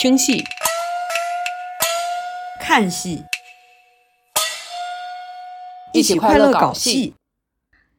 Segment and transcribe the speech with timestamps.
[0.00, 0.42] 听戏、
[2.58, 3.22] 看戏，
[5.92, 7.12] 一起快乐搞戏。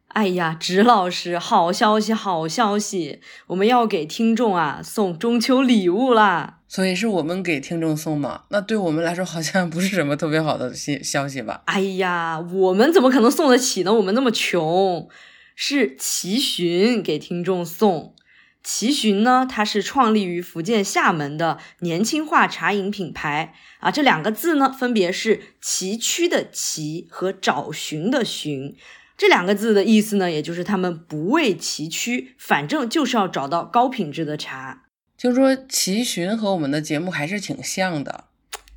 [0.08, 3.22] 哎呀，直老师，好消息，好消息！
[3.46, 6.62] 我们要给听众啊送中秋礼物啦！
[6.68, 8.46] 所以是我们给听众送吗？
[8.50, 11.62] 那对我们来说好像不是什么特别好的信消息吧？
[11.68, 13.94] 哎呀，我们怎么可能送得起呢？
[13.94, 15.08] 我们那么穷，
[15.56, 18.16] 是齐寻给听众送。
[18.64, 23.90] 齐寻呢，它是创立于福建厦门的年轻化茶饮品牌啊。
[23.90, 28.76] 这两个字呢，分别是崎岖的崎和找寻的寻。
[29.18, 34.84] 这两个字的意思呢，也就是他们不畏崎岖，反正就是要找到高品质的茶。
[35.18, 38.26] 听说齐寻和我们的节目还是挺像的。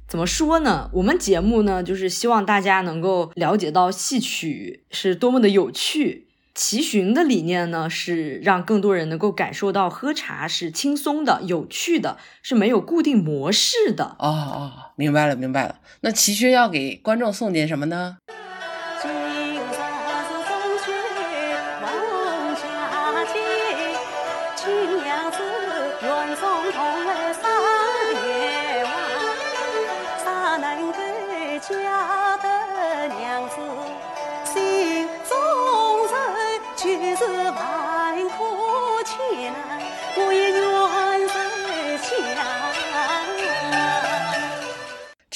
[0.07, 0.91] 怎么说呢？
[0.93, 6.24] 我们节目呢，就是希望大家能够了解到戏曲是多么的有趣。
[6.55, 14.17] 齐寻的理念呢，是让更多人能够感受到喝茶是轻松的、有趣的，是没有固定模式的。
[14.21, 15.81] 哦哦，明白了明白了。
[16.03, 18.19] 那齐寻要给观众送点什么呢？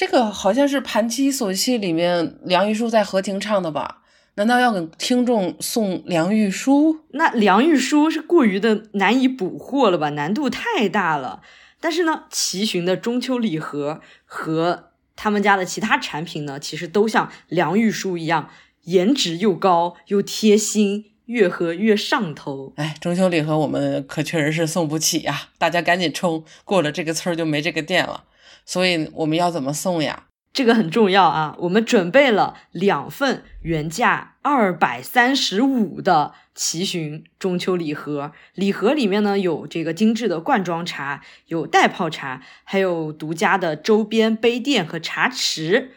[0.09, 4.01] 个好像是《盘七索契》里面梁玉书在和庭唱的吧？
[4.35, 7.01] 难道要给听众送梁玉书？
[7.11, 10.09] 那梁玉书是过于的难以捕获了吧？
[10.09, 11.41] 难度太大了。
[11.79, 18.49] 但是呢，齐寻的中秋礼盒和他们家的其他产品呢，其实都像梁玉书一样，
[18.85, 22.73] 颜值又高又贴心，越喝越上头。
[22.77, 25.49] 哎，中秋礼盒我们可确实是送不起呀！
[25.57, 28.23] 大家赶紧冲，过了这个村儿就没这个店了。
[28.69, 30.25] 所以我们要怎么送呀？
[30.53, 31.55] 这个很重要啊！
[31.57, 45.87] 我们准备了两份原价二百三十五的奇寻中秋礼盒，礼盒里面呢有这个精致的罐装茶，有袋泡茶，还有独家的周边杯垫和茶匙。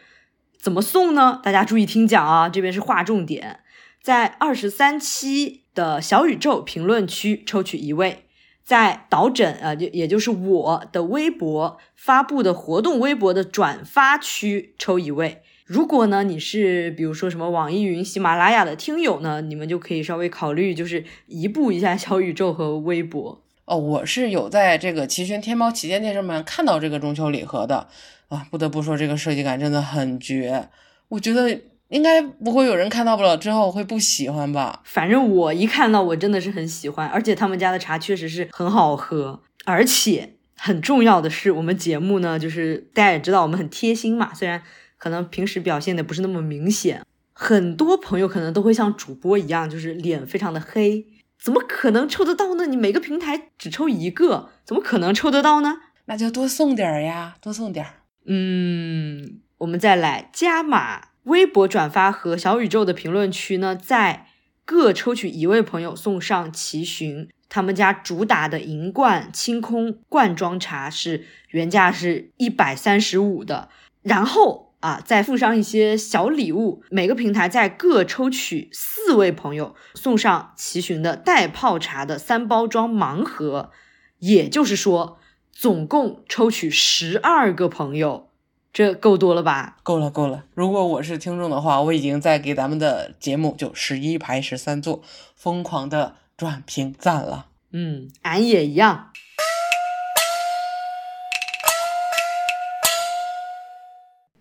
[0.57, 1.39] 怎么送呢？
[1.43, 3.59] 大家注意听讲啊，这边是划重点，
[4.01, 8.22] 在二十三期的小宇宙评论区抽取一位。
[8.63, 15.41] 在导诊啊，就也就是我的微博发布的活动微博的转发区抽一位。
[15.65, 23.41] 如果呢你是比如说什么网易云、喜马拉雅的听友呢，你们就可以稍微考虑就是移步一下小宇宙和微博。
[23.65, 27.87] 哦，我是有在这个齐寻天猫旗舰店上面看到这个中秋礼盒的
[28.27, 30.69] 啊，不得不说这个设计感真的很绝。
[31.07, 31.61] 我觉得
[31.93, 34.81] 应该不会有人看到不了之后会不喜欢吧？
[34.83, 44.63] 反正我一看到我真的是很喜欢，而且他们家的茶确实是很好喝，而且很重要的是，我们节目呢，就是大家也知道我们很贴心嘛，虽然
[44.97, 51.05] 可能平时表现的不是那么明显，很多朋友可能都会像主播一样，就是脸非常的黑，
[51.39, 52.65] 怎么可能抽得到呢？
[52.65, 55.77] 你每个平台只抽一个，怎么可能抽得到呢？
[56.05, 57.91] 那就多送点儿呀，多送点儿。
[58.25, 64.27] 嗯，我们再来加码，微博转发和小宇宙的评论区呢，在
[64.65, 73.69] 各抽取一位朋友送上齐寻他们家主打的银罐清空罐装茶，是原价是一百三十五的，
[74.01, 83.71] 然后啊再附上一些小礼物，每个平台在各抽取四位朋友送上齐寻的袋泡茶的三包装盲盒，
[84.19, 85.19] 也就是说。
[85.55, 88.31] 总共抽取十二个朋友，
[88.73, 89.77] 这够多了吧？
[89.83, 90.45] 够了，够了。
[90.55, 95.03] 如果我是听众的话，我已经在给咱们的节目就十一排十三座
[95.35, 97.45] 疯狂的转评赞了。
[97.69, 99.11] 嗯，俺也一样。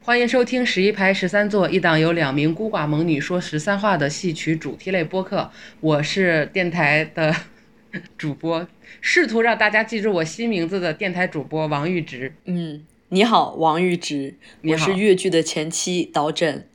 [0.01, 5.51] 欢迎收听十一排十三座一档由两名孤寡猛女说十三话的戏曲主题类播客。
[5.81, 7.37] 我是电台的
[8.17, 8.67] 主播，
[9.03, 12.35] 试图让大家记住我新名字的电台主播王玉直。
[12.47, 16.67] 嗯，你好，王玉直，我是越剧的前妻导诊。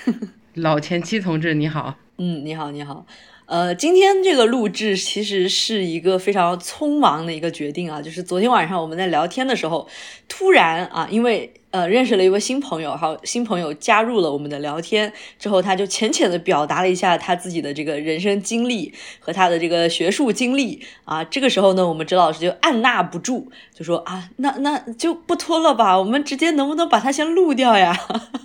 [0.52, 1.94] 老前妻同志，你好。
[2.18, 3.06] 嗯，你好，你好。
[3.46, 9.88] 呃，今天这个录制其实是一个非常匆忙的一个决定啊，就是昨天晚上我们在聊天的时候，
[10.28, 21.22] 突然啊，因为呃认识了一位新朋友，还有新朋友加入了我们的聊天之后，他就浅浅的表达了一下他自己的这个人生经历和他的这个学术经历啊。
[21.24, 27.94] 这个时候呢，我们周老师就按捺不住，就说啊，那那就不拖了吧，我们直接能不能把它先录掉呀？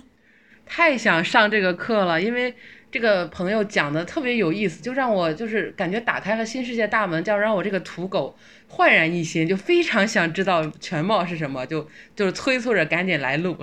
[0.66, 2.54] 太想上这个课了，因为
[2.90, 8.34] 这个朋友讲的特别有意思，就让我就是感觉打开了新世界大门，叫让我这个土狗
[8.76, 11.86] 焕然一新，就非常想知道全貌是什么，就
[12.16, 13.56] 就是催促着赶紧来录。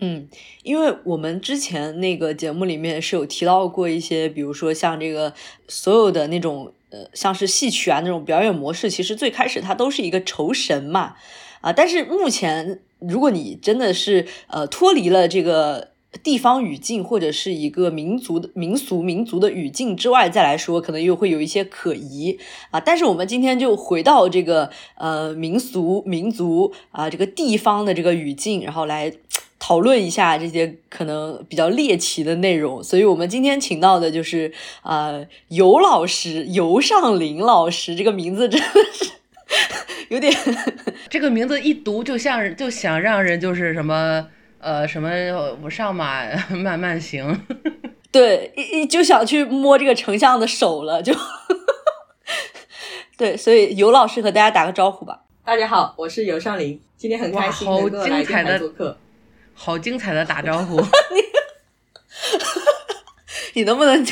[0.00, 0.28] 嗯，
[0.64, 5.32] 因为我们之前那个节目里面是有提到过一些，比如说像这个
[5.68, 11.14] 所有的那种呃，像是戏曲啊那种表演模式，其实最开始它都是一个酬神嘛，
[11.60, 15.92] 啊，但是目前如果你真的是呃脱离了这个
[16.22, 22.38] 地方语境或者是一个民族的民俗民族的语境之外再来说，可能又会有一些可疑
[22.70, 22.80] 啊。
[22.80, 29.12] 但是我们今天就回到这个呃民俗民族啊这个地方的这个语境，然后来。
[29.58, 34.52] 讨论一下这些可能比较猎奇的内容，所以我们今天请到的就是
[34.82, 39.10] 呃尤老师尤尚林老师，这个名字真的是
[40.10, 40.32] 有点
[41.08, 44.28] 这个名字一读就像就想让人就是什么
[44.66, 45.08] 呃什么
[45.62, 47.40] 我上马 慢慢行，
[48.10, 51.14] 对一一就想去摸这个丞相的手了，就
[53.16, 55.22] 对，所以尤老师和大家打个招呼吧。
[55.44, 58.98] 大家好，我是尤尚林，今天很开心好能够来精彩的电台做客。
[59.54, 60.82] 好精彩的打招呼。
[63.54, 64.04] 你能不能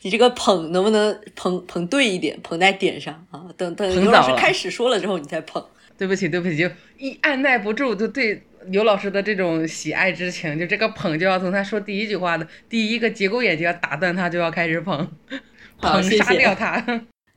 [0.00, 3.46] 你这个捧能不能捧捧对一点，捧在点上啊？
[3.56, 5.64] 等等捧尤老师开始说了之后，你再捧。
[5.96, 6.68] 对不起，对不起，就
[6.98, 14.96] 一按耐不住，就对刘老师的这种喜爱之情，就这个捧就要从他说第一句话的第一个结构眼就要打断他，就要开始捧，
[15.80, 16.84] 捧杀好谢谢掉他。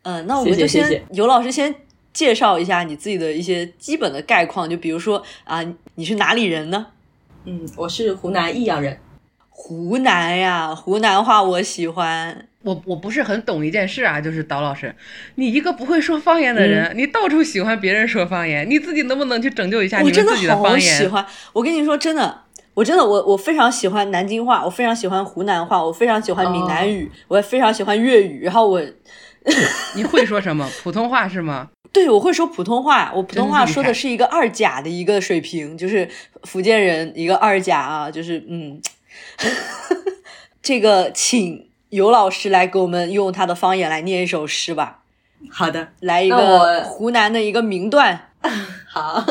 [0.04, 1.74] 嗯，那我们就先谢谢谢谢尤老师先
[2.14, 6.88] 介绍一下你自己的一些基本的概况，就比如说啊，你是哪里人呢？
[7.46, 9.00] 嗯，我是湖南益阳人。
[9.50, 12.48] 湖南呀，湖南话我喜欢。
[12.66, 14.94] 我我不是很懂一件事啊，就是导老师，
[15.36, 20.72] 你一个不会说方言的人，你到处喜欢别人说方言，你自己能不能去拯救一下你们自己的方言？
[20.72, 21.26] 我真的好喜欢。
[21.54, 22.42] 我跟你说，真的，
[22.74, 28.44] 我真的，我我非常喜欢南京话，我非常喜欢湖南话，我非常喜欢闽南语，我也非常喜欢粤语。
[28.44, 28.82] 然后我
[29.96, 30.68] 你会说什么？
[30.82, 31.70] 普通话是吗？
[31.94, 36.10] 对我会说普通话，我普通话说的是一个二甲的一个水平，就是
[36.44, 38.82] 福建人一个二甲啊，就是嗯，
[40.62, 45.04] 这个请尤老师来给我们用他的方言来念一首诗吧，
[45.50, 48.32] 好的，来一个湖南的一个名段。
[48.88, 49.24] 好，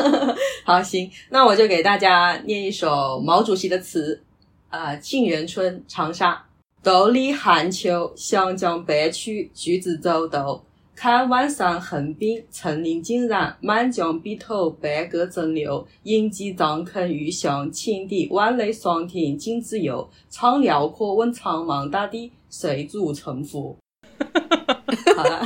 [0.63, 4.21] 好，行，那我就给大家念一首毛主席的词，
[4.69, 6.45] 啊、沁园春·长沙。
[6.83, 10.63] 独立寒秋，湘江北去，橘子洲头。
[10.95, 15.85] 看万山横滨，层林尽染，满江碧透，百舸争流。
[16.03, 20.07] 鹰击藏坑欲向青帝，万类霜天金自由。
[20.29, 23.77] 苍辽阔，问苍茫大地，谁主沉浮？
[25.17, 25.45] 好了。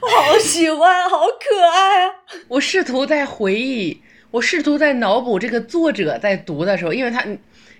[0.00, 2.12] 好喜欢，好可爱啊！
[2.48, 4.00] 我试图在回忆，
[4.30, 7.22] 我试图在脑补这个作者在读的时候，因为他，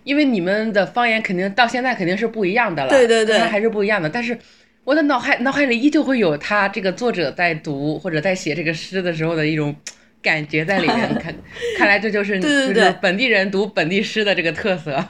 [0.02, 4.10] 因为你们的方言肯定到现在肯定是不一样的了，对对对还是不一样的。
[4.10, 4.38] 但是
[4.84, 9.74] 我的脑海脑海里依旧会有他这个作者在读或者在写这个诗的时候的一种
[10.20, 11.14] 感觉在里面。
[11.18, 11.34] 看，
[11.78, 15.02] 看来这就是对对对本地人读本地诗的这个特色。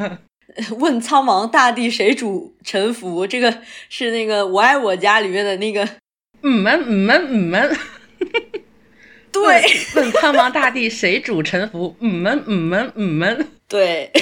[0.78, 3.26] 问苍茫大地，谁主沉浮？
[3.26, 3.58] 这个
[3.88, 5.88] 是那个《我爱我家》里面的那个，
[6.42, 7.76] 嗯们嗯们嗯们，
[9.32, 9.62] 对
[9.96, 11.96] 问苍茫大地谁主沉浮？
[12.00, 13.48] 嗯们嗯们嗯们。
[13.68, 14.10] 对。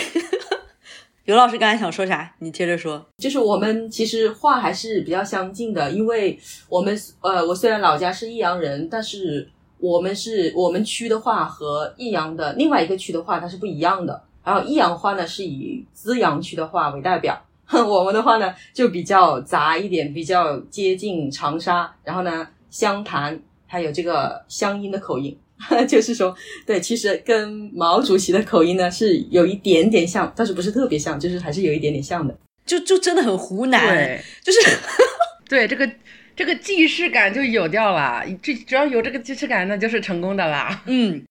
[1.25, 2.35] 刘老师刚才想说啥？
[2.41, 3.07] 你接着说。
[3.19, 6.37] 就是我们其实话还是比较相近的，因为
[6.69, 9.49] 我们呃，我虽然老家是益阳人，但是
[9.79, 14.25] 我们是我们区的话和益阳的另外一个区的话它是不一样的。
[14.45, 25.39] 然后益阳话呢是以资阳区的话为代表， 我们的话呢就比较杂一点，比较接近长沙，然后呢湘潭还有这个湘阴的口音。
[25.87, 26.35] 就是说，
[26.67, 32.37] 对，其实跟毛主席的口音呢是有一点点像，但是不是特别像，就是还是有一点点像的。
[32.67, 34.21] 就就真的很湖南，对。
[34.43, 34.59] 就是
[35.49, 35.89] 对这个
[36.35, 40.83] 这个既视感就有掉了，这只要有这个既视感，那就是成功的啦。
[40.87, 41.23] 嗯，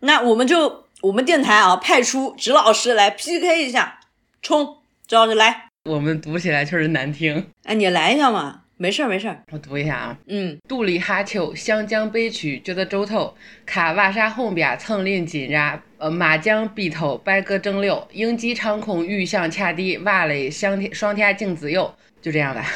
[0.00, 4.00] 那我们就我们电台啊派出直老师来 PK 一下，
[4.42, 4.76] 冲，
[5.06, 10.18] 直老师来，我们读起来确实难听，哎，你来一下嘛，没事儿没事儿，我读一下啊。
[10.26, 22.66] 嗯，肚里哈秋，湘江北曲觉得洲头，卡瓦沙后边层林尽染，呃马江碧头，百舸争流，鹰击长空欲向恰地，瓦垒相天霜天竞自由，就这样吧。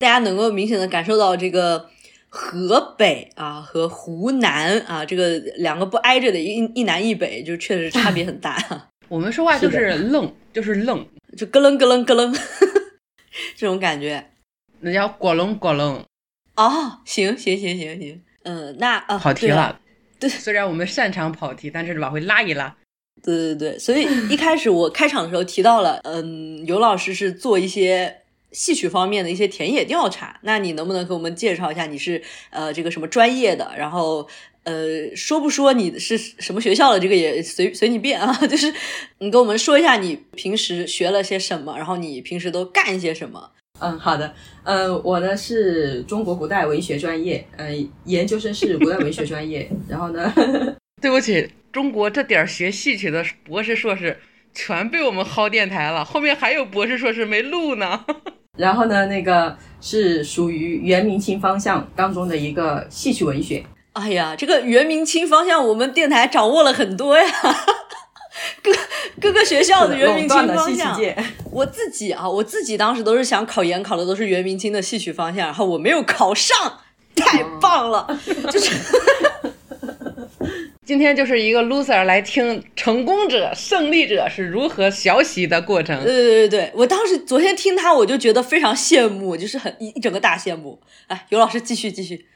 [0.00, 1.88] 大家能够明显的感受到这个
[2.36, 8.58] 河北啊和湖南啊这个两个不挨着的一一南一北，就确实差别很大，
[9.08, 11.06] 我们说话就是愣，就是愣，
[11.38, 12.34] 就咯楞咯楞咯楞
[13.56, 14.30] 这种感觉。
[14.80, 16.04] 那叫咯楞咯楞。
[16.56, 19.80] 哦，行行行行行，嗯，那啊跑题了。
[20.18, 22.74] 对虽然我们擅长跑题，但是往回拉一拉。
[23.22, 28.22] 对对对，所以一开始我开场的时候提到了，嗯，尤老师是做一些
[28.54, 33.70] 戏曲方面的一些田野调查，那你能不能给我们介绍一下你是呃这个什么专业的？
[33.76, 34.26] 然后
[34.62, 38.72] 呃说不说你是什么学校的，这个也随随你便啊， 就是
[39.18, 43.50] 你跟我们说一下你平时学了些什么，然后你平时都干些什么。
[43.80, 44.32] 嗯，好的。
[44.62, 49.68] 呃，我呢是中国古代文学专业，呃，研究生是古代文学专业。
[49.88, 50.32] 然后呢，
[51.02, 54.16] 对不起，中国这点儿学戏曲的博士硕士
[54.54, 58.04] 全被我们薅电台了，后面还有博士硕士没录呢。
[58.56, 63.64] 然后呢，那个是属于元明清方向当中的一个戏曲文学。
[63.94, 67.24] 哎呀，这个元明清方向，我们电台掌握了很多呀。
[68.62, 68.72] 各
[69.20, 70.98] 各个学校的元明清方向。
[71.52, 76.80] 我自己啊，我自己当时都是想考研，考的都是元明清的戏曲方向，然后我没有考上，
[77.14, 78.18] 太棒了，
[78.50, 78.72] 就是
[80.84, 85.98] 今天就是一个 loser 来听成功者、胜利者是如何学习的过程。
[86.04, 90.78] 对对对对，我当时昨天听他，我就觉得非常羡慕，就是很一一整个大羡慕。
[91.06, 92.26] 哎，尤老师继续继续。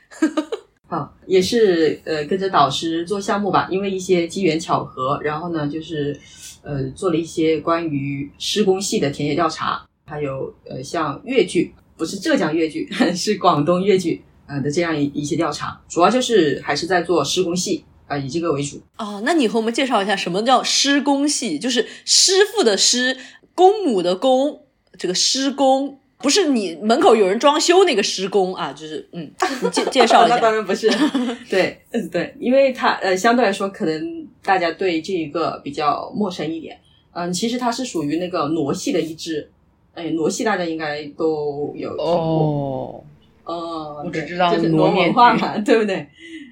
[0.86, 6.18] 好，也是呃跟着导师做项目吧，因为一些机缘巧合，然后呢就是
[6.62, 18.80] 呃做了一些关于施工系的田野调查，还有呃像越剧，不是浙江越剧，是广东越剧呃的这样一一些调查，主要就是还是在做施工系啊、以这个为主。
[18.96, 21.58] 哦，那你和我们介绍一下什么叫施工系？
[21.58, 23.16] 就是师傅的师，
[23.54, 24.62] 公母的公，
[24.98, 29.30] 这个施工不是你门口有人装修那个施工啊，就是嗯，
[29.62, 30.54] 你介介绍一那当。
[30.54, 30.90] 然不是，
[31.48, 36.80] 对，嗯对，因为它呃相对来说可能大家对这个比较陌生一点。
[37.12, 39.50] 嗯，其实它是属于那个傩戏的一支，
[39.94, 42.06] 哎，傩戏大家应该都有听过。
[42.06, 43.04] 哦，
[43.44, 46.06] 哦，我只知道就是傩文化嘛，对不对？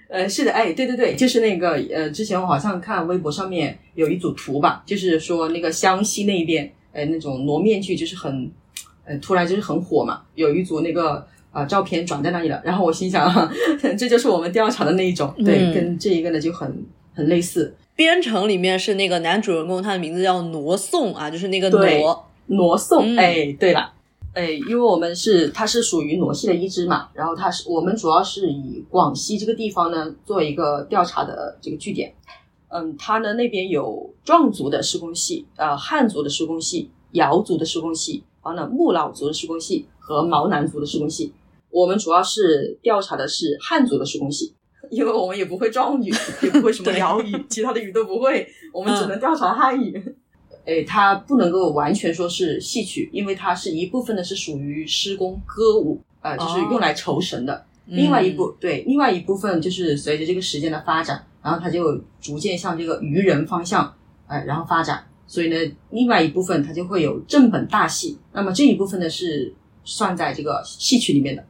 [0.09, 8.51] 呃，是的，哎，对对对，就是那个呃，之前我好像看微博上面有一组图吧，就是说那个湘西那边，呃，那种傩面具就是很，
[9.05, 11.15] 呃，突然就是很火嘛，有一组那个
[11.51, 13.51] 啊、呃照片转在那里了，然后我心想，
[13.99, 16.85] 这就是我们调查的那一种，对，嗯跟这一个呢就很
[17.15, 21.71] 很类似，编程里面是那个男主人公，他的名字叫挪宋啊，就是那个。
[22.49, 23.93] 傩颂，嗯哎，对了，
[24.37, 32.15] 哎，因为我们是它是属于傩系的一支嘛，然后它是我们主要是以广西这个地方呢做一个调查的这个据点。
[32.69, 41.33] 嗯，它呢那边有壮族的施工系，呃，汉族的施工系，瑶族的施工系，然后呢木老族的施工系和毛南族的施工系。
[41.71, 44.55] 我们主要是调查的是汉族的施工系，
[44.91, 46.13] 因为我们也不会壮语，
[46.43, 50.15] 也不会什么对瑶语， 其他的语都不会，我们只嗯能调查汉语。
[50.67, 57.65] 诶，它不能够完全说是戏曲，因为它是一部分呢是属于施工歌舞，呃，就是用来酬神的。
[57.87, 63.95] 另外一部对，另外一部分就是随着这个时间的发展，然后它就逐渐向这个渔人方向，
[64.27, 65.07] 呃，然后发展。
[65.29, 68.19] 所以呢，另外一部分它就会有正本大戏。
[68.33, 69.55] 那么这一部分呢是
[69.85, 71.45] 算在这个戏曲里面的。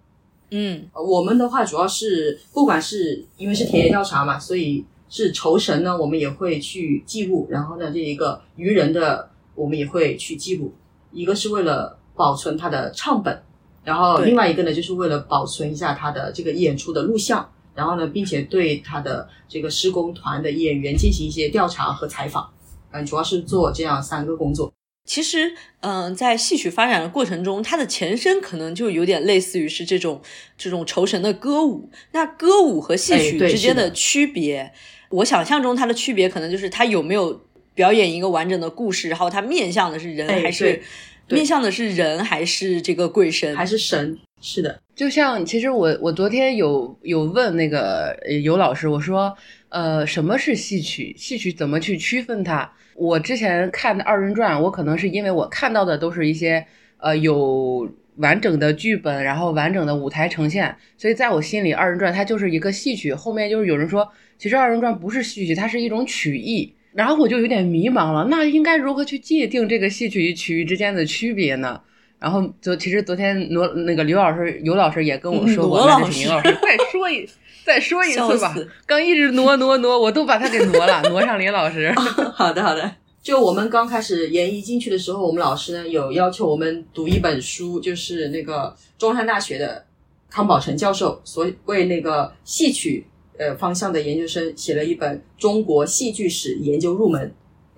[0.51, 10.75] 嗯呃我们的话主要是不管是因为是田野调查嘛，所以是酬神呢，我们也会去记录，然后呢，这一个渔人的我们也会去记录，
[11.13, 13.43] 一个是为了保存他的唱本，
[13.85, 22.51] 然后另外一个呢，就是为了保存一下他的这个演出的录像，然后呢，并且对他的这个施工团的演员进行一些调查和采访，
[22.91, 24.73] 嗯，主要是做这样三个工作。
[25.09, 30.21] 其实，嗯、在戏曲发展的过程中，它的前身可能就有点类似于是这种
[30.59, 31.89] 这种酬神的歌舞。
[32.11, 34.73] 那歌舞和戏曲之间的区别，
[35.11, 37.41] 我想象中它的区别可能就是它有没有
[37.75, 40.83] 表演一个完整的故事，然后它面向的是人、哎还是
[41.29, 43.55] 面向的是人还是这个鬼神？
[43.57, 44.19] 还是神？
[44.41, 49.35] 是的，就像其实我我昨天有有问那个呃尤老师，我说
[49.71, 51.15] 呃什么是戏曲？
[51.17, 52.71] 戏曲怎么去区分它？
[52.95, 56.65] 我之前看的二人转，我可能是因为我看到的都是一些
[56.99, 63.13] 呃有完整的剧本，然后完整的舞台呈现，所以在我心里二人转它就是一个戏曲。
[63.13, 64.09] 后面就是有人说，
[64.39, 66.75] 其实二人转不是戏曲，它是一种曲艺。
[66.93, 71.79] 然后我就有点迷茫了，那应该如何去界定这个戏曲与曲艺之间的区别呢？
[72.19, 77.29] 然后就其实昨天罗那个刘老师尤老师也跟我说过，那就罗老师请牛老师再说一
[77.67, 78.55] 再说一次吧。
[78.87, 81.93] 刚一直挪挪挪，我都把他给挪了，挪上林老师。
[82.33, 82.91] 好的，好的。
[83.27, 89.85] 就我们刚开始研一进去的时候，我们老师呢有要求我们读一本书，就是那个中山大学的
[90.31, 93.05] 康宝成教授所为那个戏曲
[93.37, 97.29] 呃方向的研究生写了一本《中国戏剧史研究入门》，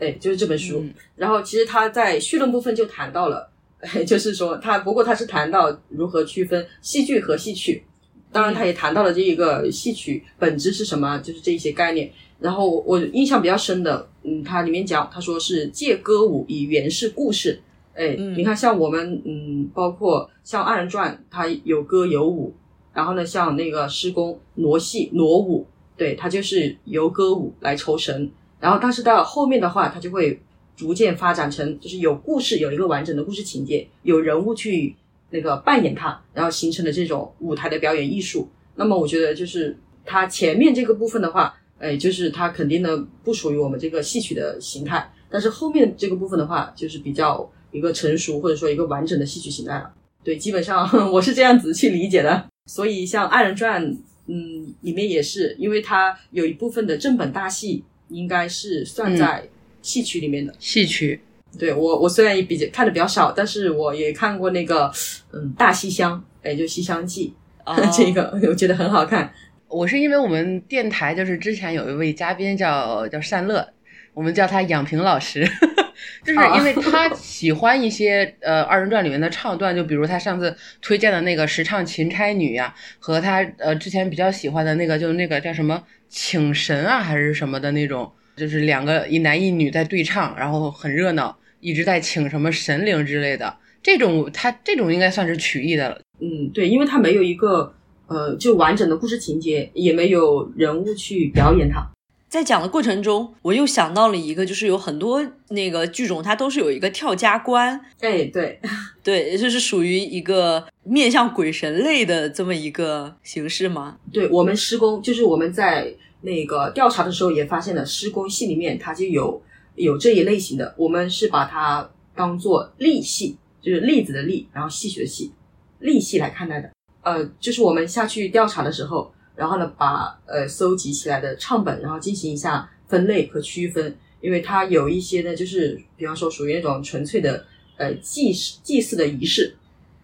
[0.05, 0.85] 哎，就是这本书。
[1.17, 3.51] 然后其实他在绪论部分就谈到了，
[3.81, 7.83] 哎 就是说他不过他是谈到如何区分戏剧和戏曲，
[8.31, 12.13] 当然他也谈到了这一个戏曲本质是什么，就是这一些概念。
[12.41, 17.61] 然后我我印象比较深的，嗯，它里面讲，他说是借歌舞以原是故事。
[17.95, 22.55] 哎，嗯你看像我们，嗯，包括像二人转，它有歌有舞，
[22.93, 25.67] 然后呢，像那个施工傩戏傩舞，
[25.97, 28.31] 对，它就是由歌舞来酬神。
[28.61, 30.41] 然后，但是到后面的话，它就会
[30.77, 34.95] 逐渐发展成，就是有故事，有一个完整的故事情节，有人物去
[35.31, 38.49] 那个扮演它，然后形成的这种舞台的表演艺术。
[38.77, 49.93] 那么，我觉得就是它前面这个部分的话，哎，就是它肯定呢不属于我们这个戏曲的形态，但是后面这个部分的话，就是比较一个成熟或者说一个完整的戏曲形态了。
[50.25, 52.47] 对，基本上 我是这样子去理解的。
[52.67, 53.83] 所以像二人转，
[54.27, 59.49] 嗯，里面也是，因为它有一部分的正本大戏应该是算在
[59.81, 60.55] 戏曲里面的。
[60.59, 61.21] 戏曲
[61.59, 64.93] 对我，我虽然也比较看的比较少，但是我也看过那个，
[65.33, 67.33] 嗯，大西厢，哎，就《西厢记》
[67.71, 69.33] 哦 这个我觉得很好看。
[69.69, 73.67] 我是因为我们电台就是之前有一位嘉宾叫叫善乐，
[74.15, 75.47] 我们叫他养平老师，
[76.25, 93.55] 就是因为他喜欢一些呃二人转里面的唱段，就比如他上次推荐的那个时唱秦差女呀、和他呃之前比较喜欢的那个就是那个叫什么请神啊还是什么的那种，就是两个一男一女在对唱，然后很热闹，一直在请什么神灵之类的。
[93.83, 97.73] 这种他这种应该算是曲艺的了，嗯，对，因为他没有一个
[98.09, 101.87] 呃就完整的故事情节，也没有人物去表演它。
[102.29, 108.61] 在讲的过程中，我又想到了一个，就是有很多那个剧种，它都是有一个跳加关，哎，对，
[109.03, 113.97] 对，就是属于一个面向鬼神类的这么一个形式吗？
[114.13, 119.41] 对我们施工，就是我们在那个调查的时候也发现了，施工戏里面它就有
[119.77, 125.33] 有这一类型的，我们是把它当做例戏，就是例子的例，然后戏曲的戏，
[125.79, 126.71] 例戏来看待的。
[127.03, 137.45] 呃，就是我们下去调查的时候，然后呢，把呃搜集起来的唱本，然后进行一下分类和区分，因为它有一些呢，就是比方说属于那种纯粹的
[137.77, 139.55] 呃祭祀祭祀的仪式，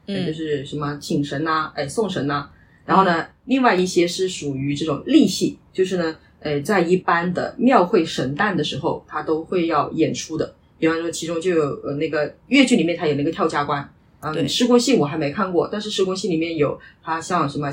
[0.07, 0.27] 嗯。
[0.27, 2.49] 就嗯是什么请神呐、哎送神呐、
[2.87, 10.55] 然后呢，另外一些是属于这种立戏，就是呢，呃，在一般的庙会神诞的时候，它都会要演出的。
[10.79, 13.94] 比方说，其中就有呃那个越剧里面它有那个跳家关，对
[14.25, 17.69] 嗯，施工戏我还没看过，但是施工戏里面有它像什么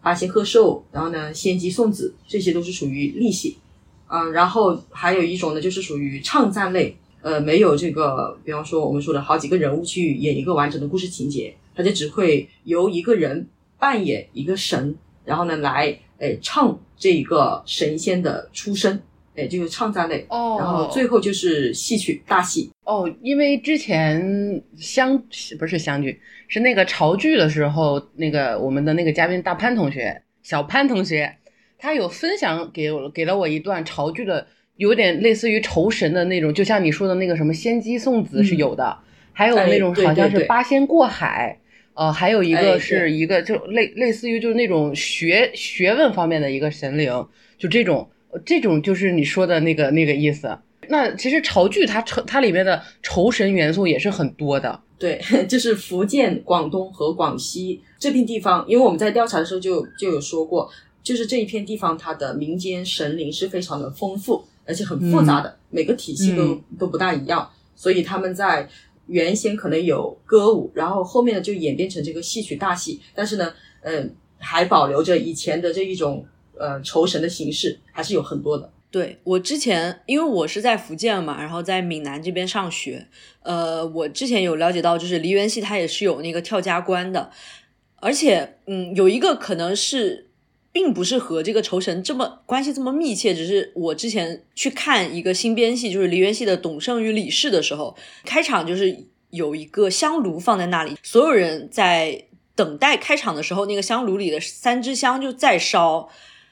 [0.00, 3.58] 八仙贺寿，然后呢仙姬送子，这些都是属于例戏。
[4.10, 13.46] 嗯，然后还有一种呢，就是属于唱赞类，呃，没有这个，比方说我们说的好几个人物去演一个完整的故事情节，他就只会由一个人
[13.78, 19.02] 扮演一个神，然后呢来诶唱这一个神仙的出身，
[19.34, 20.56] 诶就是唱赞类，哦。
[20.58, 25.22] 然后最后就是戏曲大戏，哦，因为之前相
[25.58, 31.36] 不是相聚，是那个潮剧的时候，那个我们的那个嘉宾大潘同学，小潘同学，
[31.76, 34.46] 他有分享给我给了我一段潮剧的，
[34.76, 38.96] 有点类似于酬神的那种，就像你说的那个什么仙姬送子是有的，
[39.34, 41.58] 还有那种好像是八仙过海。
[41.92, 47.12] 呃，还有一哎个是一个就类类似于就是那种学学问方面的一个神灵，
[47.58, 48.08] 就这种
[48.46, 50.56] 这种就是你说的那个那个意思。
[50.88, 54.80] 那其实潮剧它酬它里面的酬神元素也是很多的。
[54.98, 60.68] 对， 就是福建、广东和广西这片地方，因为我们在调查的时候就就有说过，
[61.02, 68.68] 就是这一片地方它的民间神灵是非常的丰富，而且很复杂的，每个体系都、嗯都不大一样，所以他们在
[69.06, 74.04] 原先可能有歌舞，然后后面呢就演变成这个戏曲大戏，但是呢，呃，
[74.38, 76.26] 还保留着以前的这一种
[76.58, 78.68] 呃酬神的形式，还是有很多的。
[78.90, 83.06] 对我之前，因为我是在福建嘛，然后在闽南这边上学，
[83.42, 87.30] 呃，我之前有了解到，就是梨园戏它也是有那个跳家关的，
[87.96, 90.26] 而且，嗯，有一个可能是。
[90.70, 106.08] 并不是和这个酬神这么关系这么密切，只是我之前去看一个新编戏，就是梨园戏的《董胜与李氏》的时候，开场就是有一个香炉放在那里，所有人在等待开场的时候，那个香炉里的三支香就在烧，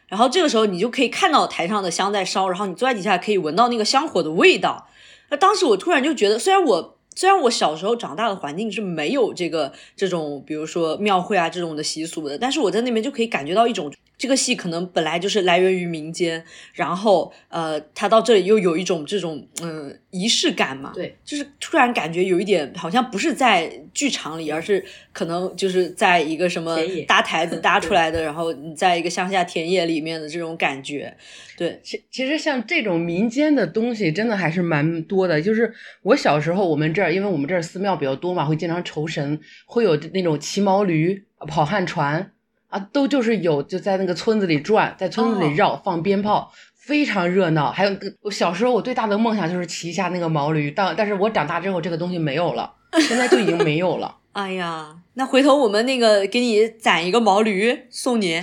[0.09, 4.89] 然后这个时候你就可以看到台上的香在烧，然后你坐在底下可以闻到那个香火的味道。
[5.31, 31.15] 那当时我突然就觉得，虽然我虽然我小时候长大的环境是没有这个这种，比如说庙会啊这种的习俗的，但是我在那边就可以感觉到一种这个戏可能本来就是来源于民间，然后呃，它到这里又有一种这种嗯仪式感嘛，对，就是突然感觉有一点好像不是在剧场里，而是可能就是在一个什么搭台子 搭出来的，然后你在一个乡下田野里面的这种感觉，
[31.59, 35.43] 对，其其实像这种民间的东西，真的还是蛮多的。
[35.43, 42.33] 就是我小时候，我们这儿因为我们这儿寺庙比较多嘛，会经常酬神，会有那种骑毛驴、跑旱船
[42.77, 47.71] 啊，都就是有就在那个村子里转，在村子里哦绕，放鞭炮，非常热闹。
[47.71, 52.71] 还有我小时候我最大的梦想就是骑一下那个毛驴，但但是我长大之后这个东西没有了，
[53.09, 54.15] 现在就已经没有了。
[54.37, 58.43] 哎呀，那回头我们那个给你攒一个毛驴送你。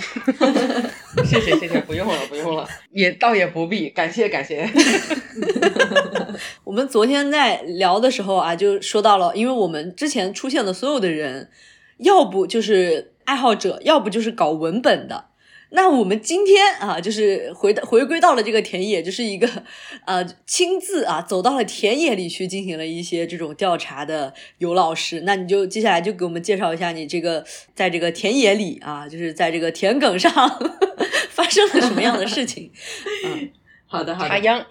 [1.24, 4.68] 谢谢谢谢，不用了不用了，也倒也不必，感谢感谢。
[6.64, 11.48] 我们昨天在聊的时候啊，就说到了，因为我们之前出现的所有的人，
[11.98, 15.26] 要不就是爱好者，要不就是搞文本的。
[15.70, 19.48] 那我们今天啊，就是回到回归到了这个田野，就是一个
[20.06, 25.22] 呃亲自啊走到了田野里去进行了一些这种调查的尤老师。
[25.26, 30.32] 那你就接下来就给我们介绍一下你这个在这个田野里啊，就是在这个田埂上
[31.30, 32.70] 发生了什么样的事情？
[33.94, 34.64] 好的好的插，秧，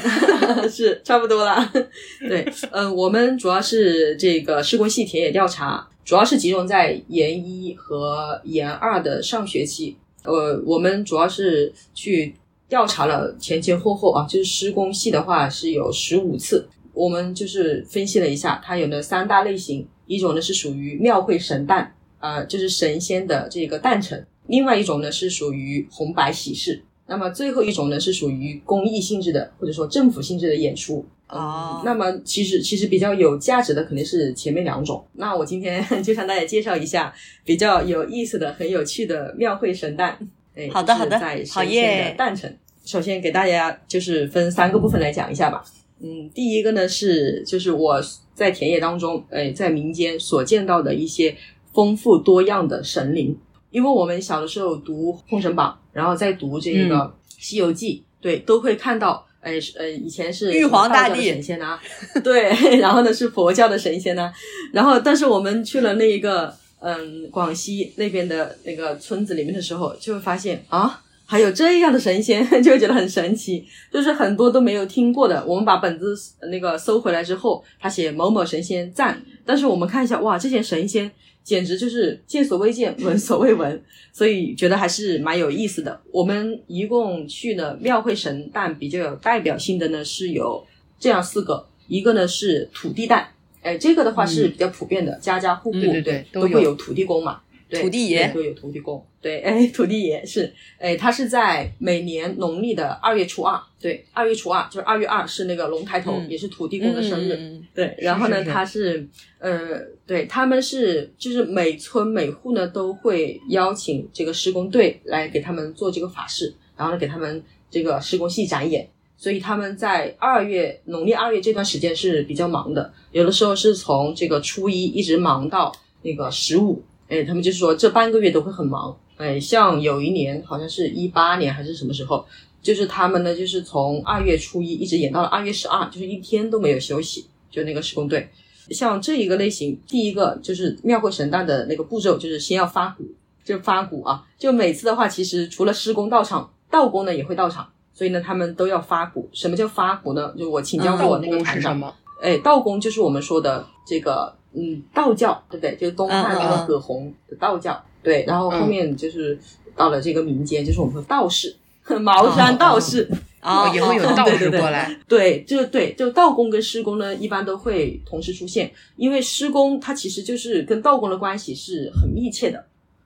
[0.70, 1.70] 是差不多了。
[2.26, 9.98] 对，嗯，我们主要是这个施工系田野调查，主要是集中在研一和研二的上学期。
[10.24, 12.34] 呃，我们主要是去
[12.66, 16.66] 调查了前前后后啊，就是施工系的话是有十五次。
[16.94, 26.82] 我们就是分析了一下，它有的三大类型，一种呢是属于庙会神诞，呃，就是神仙的这个诞辰；另外一种呢是属于红白喜事。
[27.06, 31.04] 那么最后一种呢是属于公益性质的，或者说政府性质的演出。
[31.28, 35.04] 哦那么其实其实比较有价值的肯定是前面两种。
[35.14, 37.12] 那我今天就向大家介绍一下
[37.44, 40.16] 比较有意思的、很有趣的庙会神诞。
[40.54, 42.58] 哎，好的好的在好神仙耶的诞辰。
[42.84, 45.64] 首先给大家就是分三个部分来讲一下吧。
[46.00, 48.00] 嗯，第一个呢是就是我
[48.34, 51.36] 在田野当中，哎，在民间所见到的一些
[51.72, 53.36] 丰富多样的神灵。
[53.76, 56.96] 因为我们小的时候读《封神榜》，然后再读这个
[57.38, 61.78] 《西游记》，对，都会看到，哎，是呃，以前是玉皇大帝神仙啊，
[62.24, 62.48] 对，
[62.80, 64.32] 然后呢是佛教的神仙呢、
[64.72, 71.02] 然后但是我们去了那一个嗯广西那边的那个村子里面的时候，就会发现啊。
[71.28, 75.44] 还有这样的神仙， 就会觉得很神奇，就是很多都没有听过的。
[75.44, 81.10] 我们把本子呃那个收回来之后，他写某某神仙赞，但是我们看一下，哇，这些神仙
[81.44, 83.80] 简直就是见所未见，闻所未闻，
[84.12, 86.00] 所以觉得还是蛮有意思的。
[86.10, 90.66] 我们一共去呢庙会神诞比较有代表性的呢是有
[90.98, 93.28] 这样四个，一个呢是土地诞，
[93.62, 97.40] 哎，这个的话是比较普遍的，家家户户对都会有土地公嘛。
[97.68, 98.30] 对土地爷。
[98.32, 106.30] 对都有土地公，对，哎， 土地爷是，哎，他是在每年农历的二月初二，对，二月初二就是二月二是那个龙抬头，嗯。
[106.30, 108.50] 也是土地公的生日，嗯对，然后呢，是是。
[108.50, 132.26] 他是呃，对，他们是就是每村每户呢都会邀请这个施工队来给他们做这个法事，然后呢给他们这个施工戏展演，所以他们在二月农历二月这段时间是比较忙的，有的时候是从这个初一一直忙到那个十五，哎，他们就是说这半个月都会很忙，哎，像有一年好像是一八年还是什么时候，
[132.60, 138.28] 就是他们呢就是从二月初一一直演到了二月十二，就是一天都没有休息，就那个施工队。
[138.70, 143.04] 像这一个类型，第一个就是庙会神诞的那个步骤，就是先要发鼓，
[143.44, 144.26] 就发鼓啊。
[144.36, 149.28] 就每次的话，其实除了施工到场，道工呢也会到场，所以呢他们都要发鼓。
[149.32, 150.34] 什么叫发鼓呢？
[150.36, 151.94] 就我请教过我那个团长？
[152.20, 155.76] 哎，道工就是我们说的这个嗯道教，对不对？
[155.76, 158.24] 就是东汉那个葛洪的道教，对。
[158.26, 159.38] 然后后面就是
[159.76, 161.54] 到了这个民间，就是我们说道士，
[162.00, 163.08] 茅山道士。
[163.42, 165.00] 哦，也会有道士对对对过来。
[165.06, 172.64] 对，就对，就道工跟施工呢，一般都会同时出现，因为施工它其实就是跟道工的关系是很密切的。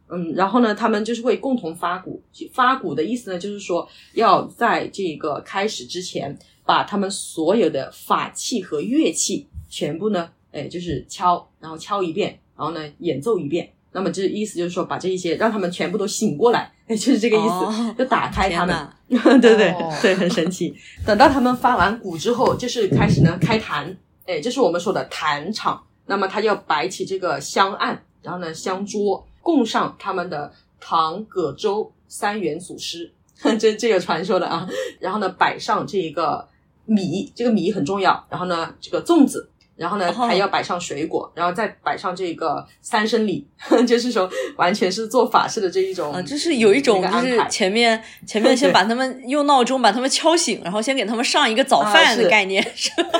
[0.09, 2.23] 嗯，然后呢，他们就是会共同发鼓。
[2.55, 6.35] 发鼓的意思呢，就是说要在这个开始之前，
[6.65, 13.71] 把他们所有的法器和乐器全部呢，哎，就是敲，然后敲一遍，然后呢演奏一遍。
[13.93, 18.89] 那么这意思就是说，把这一些让他们全部都醒过来，哎，就是这个意思，哦就打开他们。
[19.09, 20.73] 对对、哦对，很神奇。
[21.05, 25.83] 等到他们发完鼓之后，就是开始呢开坛，哎，这是我们说的坛场。
[26.07, 33.13] 那么他要摆起这个香案，然后呢香桌，供上他们的唐、葛、周三元祖师，
[33.59, 34.69] 这这个传说的啊。
[35.01, 36.49] 然后呢摆上这个
[36.85, 38.25] 米，这个米很重要。
[38.31, 39.51] 然后呢这个粽子。
[39.81, 43.49] 然后呢，哦还要摆上水果，然后再摆上这个三生礼，
[43.89, 46.13] 就是说完全是做法事的这一种。
[46.13, 52.63] 啊，就是有一种就是前面前面先 把他们用闹钟把他们敲醒，然后先给他们上一个早啊饭的概念？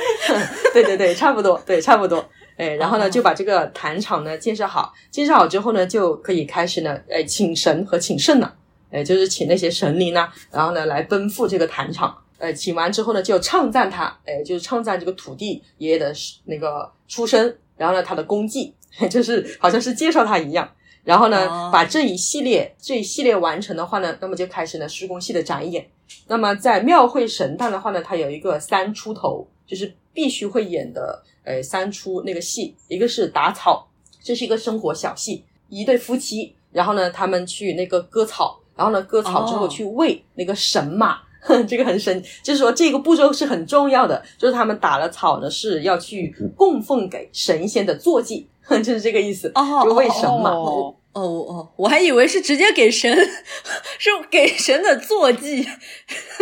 [0.71, 2.23] 对对对，差不多，对，差不多。
[2.57, 8.53] 哎，然后呢，哦就把这个坛场呢建设好，建设好之后呢，就可以开始呢，哎，请神和请圣了，
[8.91, 12.15] 哎，就是请那些神灵呢，然后呢来奔赴这个坛场。
[12.41, 16.11] 呃，请完之后呢，就唱赞他，哎，就是唱赞这个土地爷爷的
[16.45, 18.73] 那个出身，然后呢他的功绩，
[19.11, 20.67] 就是好像是介绍他一样。
[21.03, 25.87] 然后呢，哦把这一系列这一系列完成的话呢，那么就开始呢施工戏的展演。
[26.27, 33.87] 那么在庙会神诞的话呢，它有一个三出头，就是必须会演的呃三出那个戏，一个是打草，
[34.23, 41.21] 这是一个生活小戏，一对夫妻，然后呢他们去那个割草，然后呢割草之后哦去喂那个神马。
[41.67, 49.51] 这个很神，就是说这个步骤是很重要的，就是他们打了草呢是要去供奉给神仙的坐骑， 就是这个意思。
[49.55, 53.13] 哦就为神嘛哦哦哦，我还以为是直接给神，
[53.99, 55.67] 是给神的坐骑，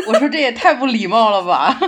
[0.07, 1.79] 我说这也太不礼貌了吧！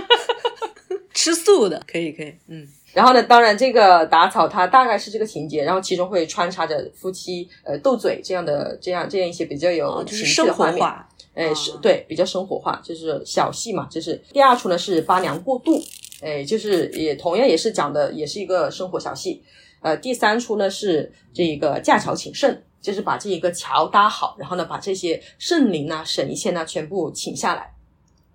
[1.14, 10.74] 吃素的，可以可以，嗯，然后呢，当然这个打草它大概是这个情节，然后其中会穿插着夫妻呃斗嘴这样的这样这样一些比较有哦，就情是生绪的画面。
[10.76, 13.86] 活化，哎，啊是对，比较生活化，就是小戏嘛。
[13.90, 15.82] 就是第二出呢是八娘过渡，
[16.20, 19.42] 哎，就是也同样也是讲的，也是一个生活小戏。
[19.80, 27.74] 呃，第三出呢是这个架桥请圣，就是把这一个桥搭好，然后呢把这些圣灵啊、神仙啊全部请下来。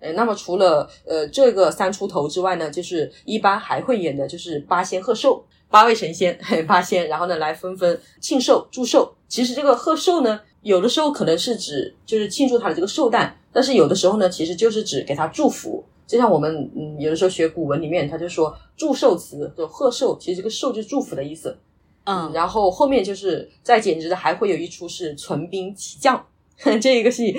[0.00, 9.14] 呃，那么除了呃这个三出头之外呢，就是一般还会演的就是八仙贺寿，八位神仙，嘿八仙，然后呢来纷纷庆寿祝寿。
[9.26, 15.84] 其实这个贺寿呢，有的时候可能是指就是庆祝他的这个寿诞，但是有的时候呢，其实就是指给他祝福。
[16.06, 21.56] 就像我们嗯有的时候学古文里面，他就说祝寿词，就贺寿，其实这个寿就是祝福的意思。
[22.04, 26.26] 嗯，然后后面就是再简直的还会有一出是存兵起将，
[26.80, 27.36] 这一个戏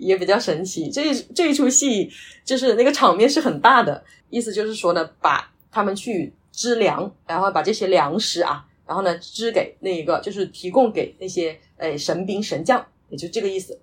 [0.00, 0.88] 也比较神奇。
[0.88, 2.08] 这一这一出戏
[2.44, 13.78] 就是那个场面是很大的，意思就是说呢，把他们去支粮，然后把这些粮食啊，然后呢支给那一个就是提供给那些诶神兵神将，也就这个意思。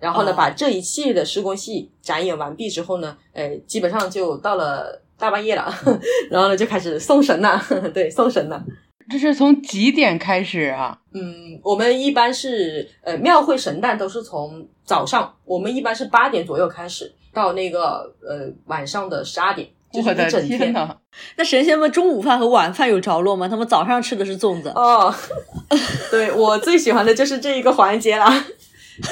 [0.00, 5.72] 然后呢，哦把这一系列的施工戏展演完毕之后呢，诶，基本上就到了大半夜了，
[6.30, 7.58] 然后呢就开始送神了，
[7.94, 8.62] 对，送神了。
[9.10, 10.98] 这是从几点开始啊？
[11.12, 19.68] 嗯，我们一般是呃庙会神诞都是从早上，我们一般是八点左右开始，到那个呃晚上的十二点，
[20.00, 20.96] 一整天呐！
[21.36, 23.48] 那神仙们中午饭和晚饭有着落吗？
[23.48, 25.14] 他们早上吃的是粽子，哦，
[26.10, 28.26] 对我最喜欢的就是这一个环节了。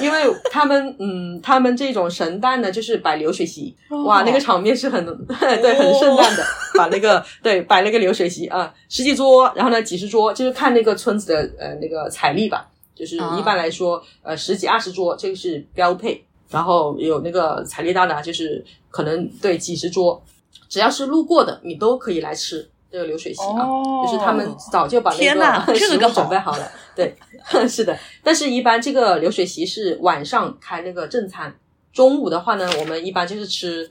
[0.01, 0.21] 因为
[0.53, 3.75] 他们，嗯，他们这种神诞呢，就是摆流水席，
[4.07, 5.05] 哇，那个场面是很，
[5.61, 6.45] 对，很盛大的，
[6.79, 20.23] 把那个对摆了个流水席啊，十几桌，然后呢几十桌，就是看那个村子的呃那个财力吧，就是啊一般来说，呃十几二十桌这个是标配，然后有那个财力大的啊，就是可能对几十桌，
[20.73, 24.03] 只要是路过的，你都可以来吃这个流水席啊，哦。
[24.07, 25.35] 就是他们早就把那
[25.67, 26.15] 个 食物这个好。
[26.15, 27.15] 准备好了，对，
[27.69, 27.95] 是的。
[28.25, 31.55] 但是，一般这个流水席是晚上开那个正餐，
[31.93, 33.91] 中午的话呢，我们一般就是吃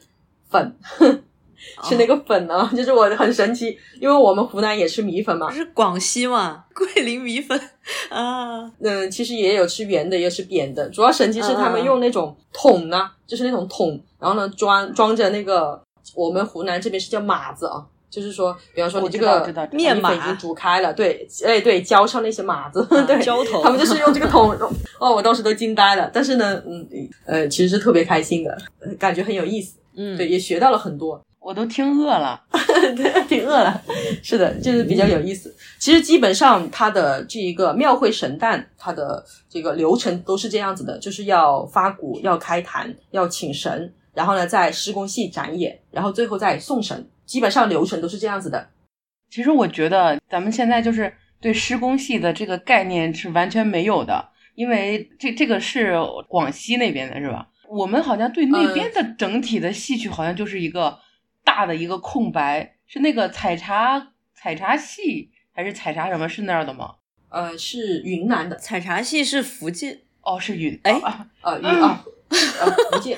[0.49, 0.75] 粉，
[1.83, 5.49] 吃那个粉呢，就是我很神奇，因为我们湖南也吃米粉嘛。
[5.49, 6.63] 不，是广西嘛？
[6.73, 7.61] 桂林米粉。
[8.09, 10.89] 啊，嗯，其实也有吃圆的，也有吃扁的。
[10.89, 15.79] 主要神奇是他们嗯用那种桶呢，就是那种桶，然后呢装装着那个
[16.15, 24.51] 我们湖南这边是叫码子啊，就是说，比方说你这个面粉已经煮开了，对，哎对，浇上那些码子，啊 对，浇头他们就是用这个桶，
[24.99, 26.09] 哦，我当时都惊呆了。
[26.13, 26.87] 但是呢，嗯
[27.25, 31.21] 呃，其实是特别开心的，呃感觉很有意思，嗯，对，也学到了很多。
[31.39, 32.39] 我都听饿了。
[32.95, 33.81] 对，挺饿了。
[34.21, 35.51] 是的，就是比较有意思。
[35.79, 47.09] 其实基本上它的这一个庙会神诞，它的这个流程都是这样子的，就是要发鼓，要开坛，要请神，然后呢在施工系展演，然后最后再送审。
[47.25, 48.69] 基本上流程都是这样子的。
[49.29, 55.97] 其实我觉得咱们现在就是对施工系的这个概念是完全没有的，因为这这个是
[56.27, 57.47] 广西那边的是吧？
[57.69, 60.99] 我们好像对那边的整体的戏曲好像就是一个
[61.45, 66.27] 大的一个空白，是那个采茶采茶戏还是采茶什么？
[66.27, 66.95] 是那儿的吗？
[67.29, 72.03] 呃，是云南的，采茶戏是福建，哦，是云哎啊呃，云啊，
[72.59, 73.17] 呃，福建，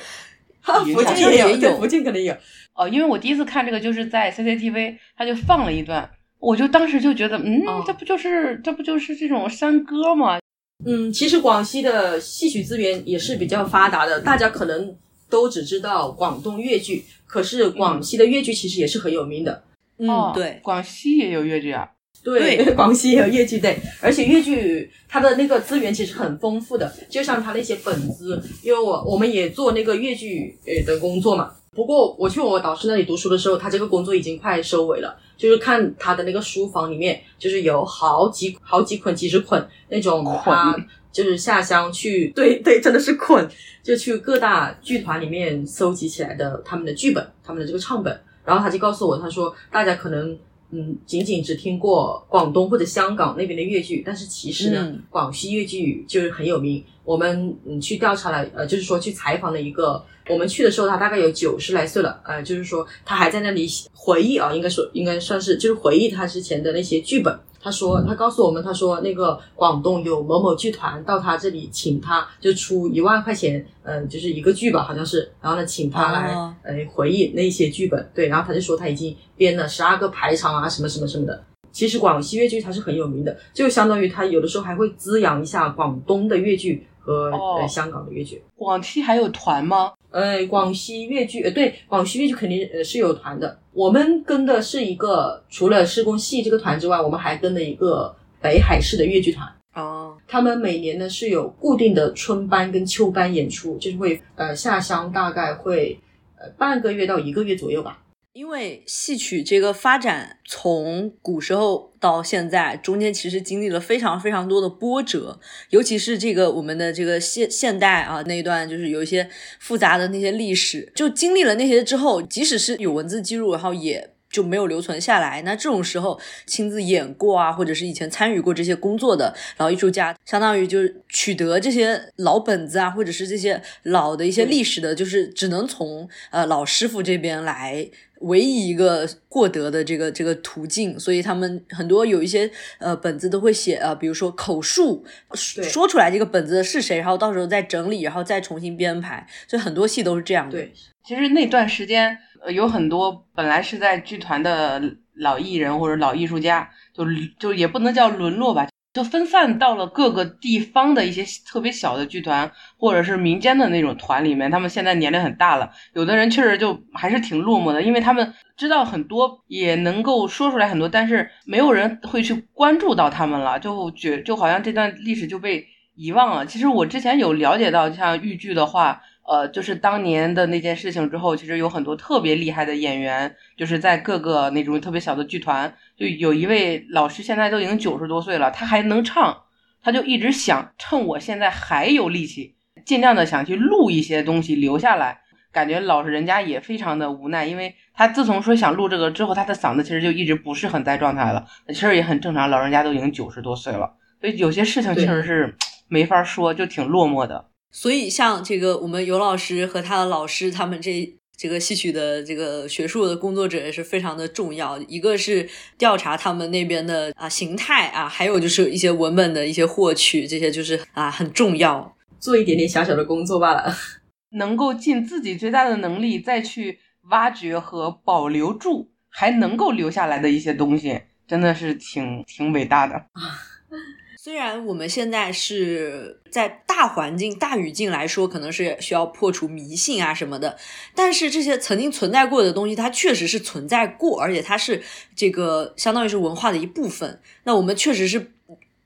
[0.92, 2.34] 福建也有，福建可能有。
[2.74, 10.38] 哦，因为我第一次看这个就是在 CCTV，他就放了一段，我就当时就觉得，嗯，哦这不就是这不就是这种山歌吗？
[10.84, 14.96] 嗯，其实广西的戏曲资源也是比较发达的，大家可能
[15.30, 19.62] 都只知道广东粤剧，可是广西的粤剧其实也是很有名的。
[19.98, 21.88] 嗯哦，对，广西也有粤剧啊。
[22.24, 31.52] 对， 广西也有粤剧对，而且粤剧它的那个资源其实很丰富的，就像它那些本子，因为我我们也做那个粤剧呃的工作嘛。
[31.72, 40.76] 不过我去我导师那里读书的时候，他这个工作已经快收尾了，就是看他的那个书房里面，就是有好几好几捆、几十捆那种他
[41.12, 43.44] 就是下乡去，对 对，真的是捆，
[43.82, 50.38] 就去各大剧团里面搜集起来的他们的剧本，他们的这个唱本，然后他就告诉我，他说大家可能
[50.74, 56.82] 嗯，仅仅只听过广东或者香港那边的粤剧，但是其实呢，嗯广西粤剧就是很有名。
[57.04, 67.38] 我们嗯去调查了，呃，就是说去采访了一个，我们去的时候他大概有九十来岁了，呃，就是说他还在那里回忆啊，应该说应该算是就是回忆他之前的那些剧本。
[67.60, 81.42] 他说，他告诉我们，他说那个广东有某某剧团到他这里请他，就出一万块钱，嗯、就是一个剧吧，好像是，然后呢，请他来、哦呃回忆那些剧本，对，然后他就说他已经编了十二个排场啊，什么什么什么的。
[81.72, 88.42] 其实广西粤剧它是很有名的，就相当于它有的时候还会滋养一下广东的粤剧和、哦呃香港的粤剧。
[88.56, 89.92] 广西还有团吗？
[90.10, 93.58] 呃，广西粤剧，呃，对，广西粤剧肯定呃是有团的。
[93.72, 99.46] 我们跟的是一个，除了施工系这个团之外，我们还跟了一个北海市的粤剧团。
[99.74, 105.98] 哦，他们每年呢是有固定的春班跟秋班演出，就是会呃下乡大概会
[106.38, 107.98] 呃半个月到一个月左右吧。
[108.34, 115.38] 因为戏曲这个发展从古时候到现在，中间其实经历了非常非常多的波折，
[115.70, 124.10] 尤其是这个我们的这个现现代啊那一段，就是有一些复杂的那些历史，就经历了那些之后，即使是有文字记录，然后也。
[124.34, 125.42] 就没有留存下来。
[125.42, 137.88] 那这种时候，亲自演过啊，或者是以前参与过这些工作的老艺术家，相当于就是取得这些老本子啊，或者是这些老的一些历史的，就是只能从呃老师傅这边来
[138.24, 150.52] 唯一一个获得的这个这个途径，所以他们很多有一些呃本子都会写呃，比如说口述说说出来这个本子是谁，然后到时候再整理，然后再重新编排，所以很多戏都是这样的。
[150.52, 150.72] 对，
[151.06, 154.82] 其实那段时间，呃，有很多本来是在剧团的
[155.14, 157.04] 老艺人或者老艺术家，就
[157.38, 164.48] 就也不能叫沦落吧，就分散到了各个地方的一些特别小的剧团，或者是民间的那种团里面。
[164.48, 176.46] 他们现在年龄很大了，有的人确实就还是挺落寞的，因为他们知道很多，也能够说出来很多，但是没有人会去关注到他们了，就觉就好像这段历史就被遗忘了。
[176.46, 179.02] 其实我之前有了解到，像豫剧的话。
[179.26, 189.42] 呃，就是当年的那件事情之后，其实有很多特别厉害的演员，就是在各个那种特别小的剧团，就有一位老师现在都已经九十多岁了，他还能唱，
[189.82, 195.20] 他就一直想趁我现在还有力气，尽量的想去录一些东西留下来。
[195.50, 205.56] 感觉老人家也非常的无奈，因为他自从说想录这个之后，他的嗓子其实就一直不是很在状态了，其实也很正常，老人家都已经九十多岁了，所以有些事情确实是
[205.86, 207.46] 没法说，就挺落寞的。
[207.74, 214.78] 所以像这个我们尤老师和他的老师，他们这这个戏曲的这个学术的工作者也是非常的重要。
[214.82, 221.96] 一个是调查他们那边的啊形态啊，还有就是一些文本的一些获取，这些就是啊很重要。
[222.20, 223.74] 做一点点小小的工作罢了。
[224.38, 226.78] 能够尽自己最大的能力再去
[227.10, 233.06] 挖掘和保留住还能够留下来的一些东西，真的是挺挺伟大的。
[234.24, 240.56] 虽然我们现在是在大环境、大语境来说，可能是需要破除迷信啊什么的，
[240.94, 244.82] 但是这些曾经存在过的东西，它确实是存在过，而且它是
[245.14, 247.20] 这个相当于是文化的一部分。
[247.42, 248.30] 那我们确实是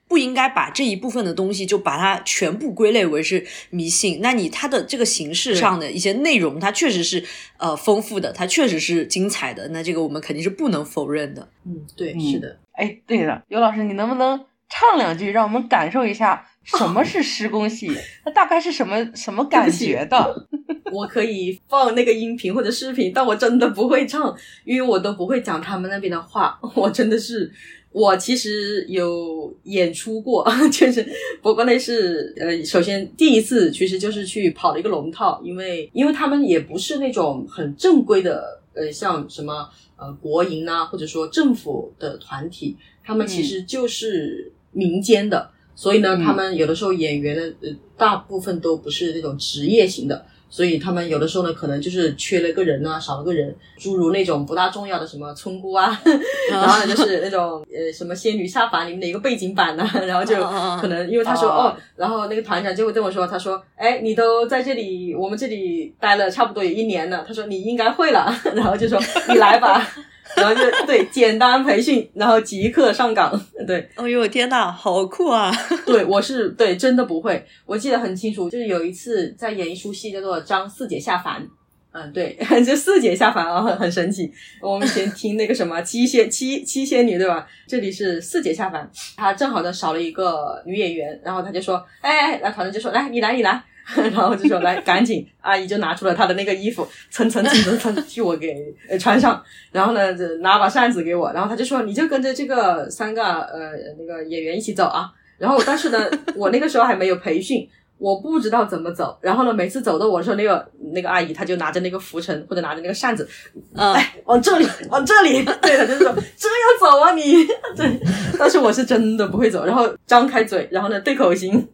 [0.09, 4.19] 不应该把这一部分的东西就把它全部归类为是迷信。
[4.21, 7.25] 那你它的这个形式上的一些内容，它确实是
[7.59, 9.69] 呃丰富的，它确实是精彩的。
[9.69, 11.49] 那这个我们肯定是不能否认的。
[11.65, 12.59] 嗯，对，嗯是的。
[12.73, 17.91] 哎，对了，尤老师，你能不能唱两句，让我们感受一下什么是施工戏？
[18.25, 20.47] 它大概是什么什么感觉的？
[20.93, 26.59] 我可以放那个音频或者视频，但我真的不会唱，因为我都不会讲他们那边的话。
[26.75, 27.51] 我真的是，
[27.93, 31.07] 我其实有演出过，就是
[31.43, 45.51] 不过那是呃，首先第一次其实就是去跑了一个龙套，因为因为他们也不是那种很正规的，呃，像什么呃国营啊，或者说政府的团体，他们其实就是民间的。
[45.75, 46.25] 所以呢，嗯。
[46.25, 55.97] 他们有的时候演员呢，呃，大部分都不是那种职业型的，所以他们有的时候呢，可能就是缺了个人啊，少了个人，诸如那种不大重要的什么村姑啊，
[56.51, 60.35] 然后呢就是那种呃什么仙女下凡里面的一个背景板呐、 然后就
[60.81, 69.87] 可能因为他说哦哦，然后那个团长就会对我说，他说，哎，你都在这里，我们这里待了差不多有一年了，他说你应该会了，然后就说你来吧。
[70.37, 73.39] 然后就对简单培训，然后即刻上岗。
[73.67, 75.53] 对，哦呦天呐，好酷啊！
[75.85, 81.43] 对，我是对真的不会，我记得很清楚，就是有一次在演一出戏叫做《张四姐下凡》。
[81.91, 84.31] 嗯，对， 就四姐下凡啊，很很神奇。
[84.61, 87.47] 我们以前听那个什么七仙七七仙女对吧？
[87.67, 93.61] 这里是四姐下凡，她正好呢少了一个女演员，然后她就说，哎，哎，那团长就说，来你来你来，
[94.13, 98.55] 然后就说来赶紧，阿姨就拿出了她的那个衣服，蹭蹭蹭蹭蹭替我给
[98.89, 105.99] 呃穿上，然后呢就拿把扇子给我，然后他就说你就跟着这个三个呃那个演员一起走啊，然后但是呢
[106.37, 107.69] 我那个时候还没有培训。
[108.01, 110.65] 我不知道怎么走，然后呢，每次走的我说那个
[110.95, 113.29] 那个阿姨，她就拿着那个拂尘或者拿着那个扇子，
[113.75, 117.45] 嗯，哎，往这里，往这里， 对的，就是说这样走啊你，
[117.77, 118.01] 对，
[118.39, 121.69] 但是我是真的不会走，然后张开嘴，然后呢对口型，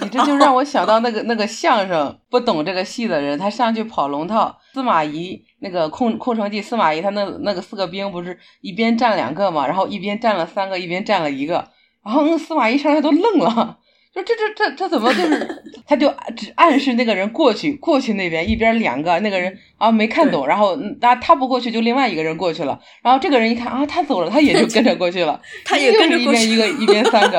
[0.00, 11.68] 你这就让我想到那个 那个相声，不懂这个戏的人，他上去跑龙套，司马懿那个空空城计，司马懿他那那个四个兵不是一边站两个嘛，然后一边站了三个，一边站了一个，
[12.04, 13.78] 然后那司马懿上来都愣了。
[14.12, 15.62] 说这这这这怎么就是？
[15.86, 22.80] 他就只暗示那个人过去，过去那边一边两个那个人啊没看懂，然后那他不过去，就另外一个人过去了。
[23.02, 27.38] 然后这个人一看啊，他走了，他也就跟着过去了， 他也跟着一边一个一边三个，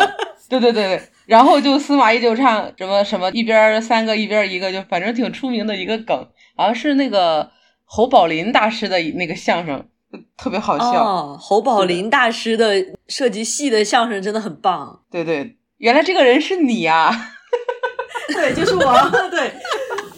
[0.49, 1.01] 对对对对。
[1.31, 6.27] 然后就司马懿就唱什么什么一边三个一边一个，就反正挺出名的一个梗，
[6.57, 7.49] 好像是那个
[7.85, 9.81] 侯宝林大师的那个相声，
[10.35, 10.91] 特别好笑。
[11.01, 14.99] 哦，侯宝林大师的涉及戏的相声真的很棒。
[15.09, 17.09] 对对，原来这个人是你呀、
[18.27, 18.93] 对，就是我，
[19.31, 19.53] 对。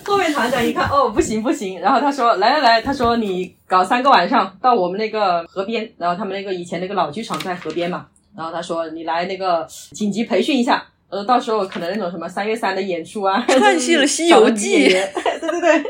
[0.04, 10.84] 后面团长一看，哦，不行不行，然后他说，来来来，他说你搞三个晚上到我们那个河边，然后他们那个以前那个老剧场在河边嘛，然后他说你来那个紧急培训一下，
[11.14, 15.84] 呃，到时候可能那种什么三月三的演出啊， 串戏了西游记对对 对，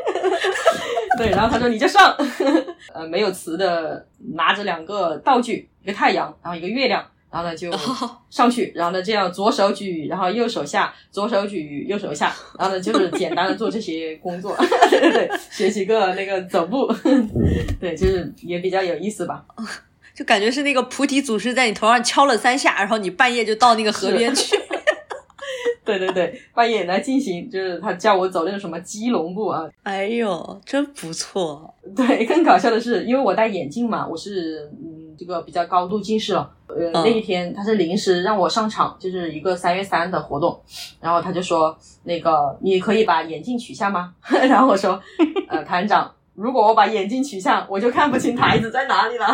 [1.18, 2.14] 对，然后他说你就上，
[2.92, 7.04] 呃，没有词的拿着两个道具，一个太阳，然后一个月亮。
[7.30, 7.68] 然后呢，就
[8.30, 14.56] 上去，然后呢，这样左手举，然后右手下，左手举，右手下，然后呢，就是简单的做这些工作，
[14.88, 16.86] 对对对，学习个那个走步，
[17.80, 19.44] 对，就是也比较有意思吧。
[20.14, 24.56] 就感觉是那个菩提祖师在你头上敲了三下，然后你半夜就到那个河边去。
[25.84, 29.68] 对对对，半夜来进行，就是他叫我走那个什么鸡笼步啊。
[29.82, 31.74] 哎呦，真不错！
[31.94, 36.50] 对，更搞笑的是，因为我戴眼镜嘛，我是嗯这个比较高度近视了。
[36.66, 40.58] 呃，那一天他是临时让我上场，就是一个三月三的活动，
[41.00, 44.14] 然后他就说那个你可以把眼镜取下吗？
[44.48, 45.00] 然后我说
[45.48, 49.26] 呃 团长，如果我把眼镜取下，我就看不清台子在哪里了。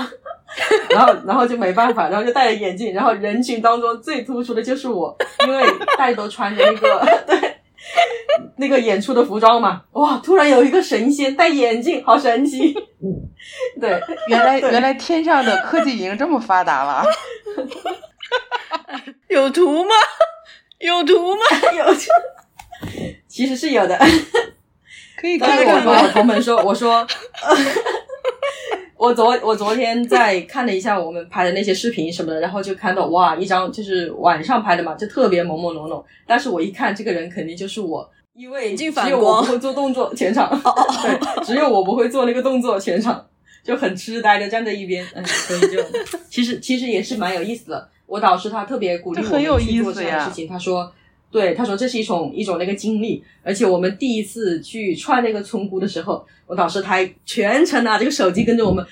[0.90, 5.64] 然后，然后就没办法，然后就戴着眼镜，然后人群当中最突出的就是我，因为
[5.96, 7.56] 大家都穿着那个 对
[8.56, 10.20] 那个演出的服装嘛，哇！
[10.22, 12.74] 突然有一个神仙戴眼镜，好神奇。
[13.80, 17.04] 对，原来原来天上的科技已经这么发达了。
[19.28, 19.94] 有图吗？
[20.78, 21.42] 有图吗？
[21.76, 22.00] 有图，
[23.28, 23.98] 其实是有的。
[25.16, 26.08] 可以跟我吗？
[26.12, 27.06] 同门说，我说，
[29.00, 36.04] 我昨我昨天在看了一下我们拍的那些视频什么的，然后就看到哇，一张就是晚上拍的嘛，就特别朦朦胧胧。
[36.26, 40.50] 但是我一看，这个人肯定就是我，因为只有我不会做动作，全场
[41.02, 43.26] 对，只有我不会做那个动作，全场
[43.64, 45.82] 就很痴呆的站在一边，嗯，所以就
[46.28, 47.88] 其实其实也是蛮有意思的。
[48.04, 50.92] 我导师他特别鼓励我去做这件事情，他说。
[51.30, 58.84] 对，他说这是一种一种那个经历，而且我们第一次去串那个村姑的时候，我导师他还全程拿这个手机跟着我们，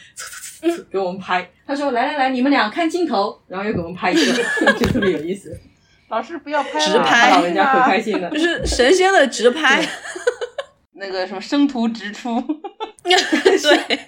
[0.91, 1.51] 给我们拍。
[1.67, 4.23] 他说来来来，你们俩看镜头，然后又给我们拍一个，
[4.79, 5.59] 就特别有意思。
[6.09, 8.39] 老师不要拍，直拍他老人家可开心了 就。
[8.39, 9.87] 是神仙的直拍。
[10.95, 12.41] 那个什么生图直出。
[13.03, 13.99] 对，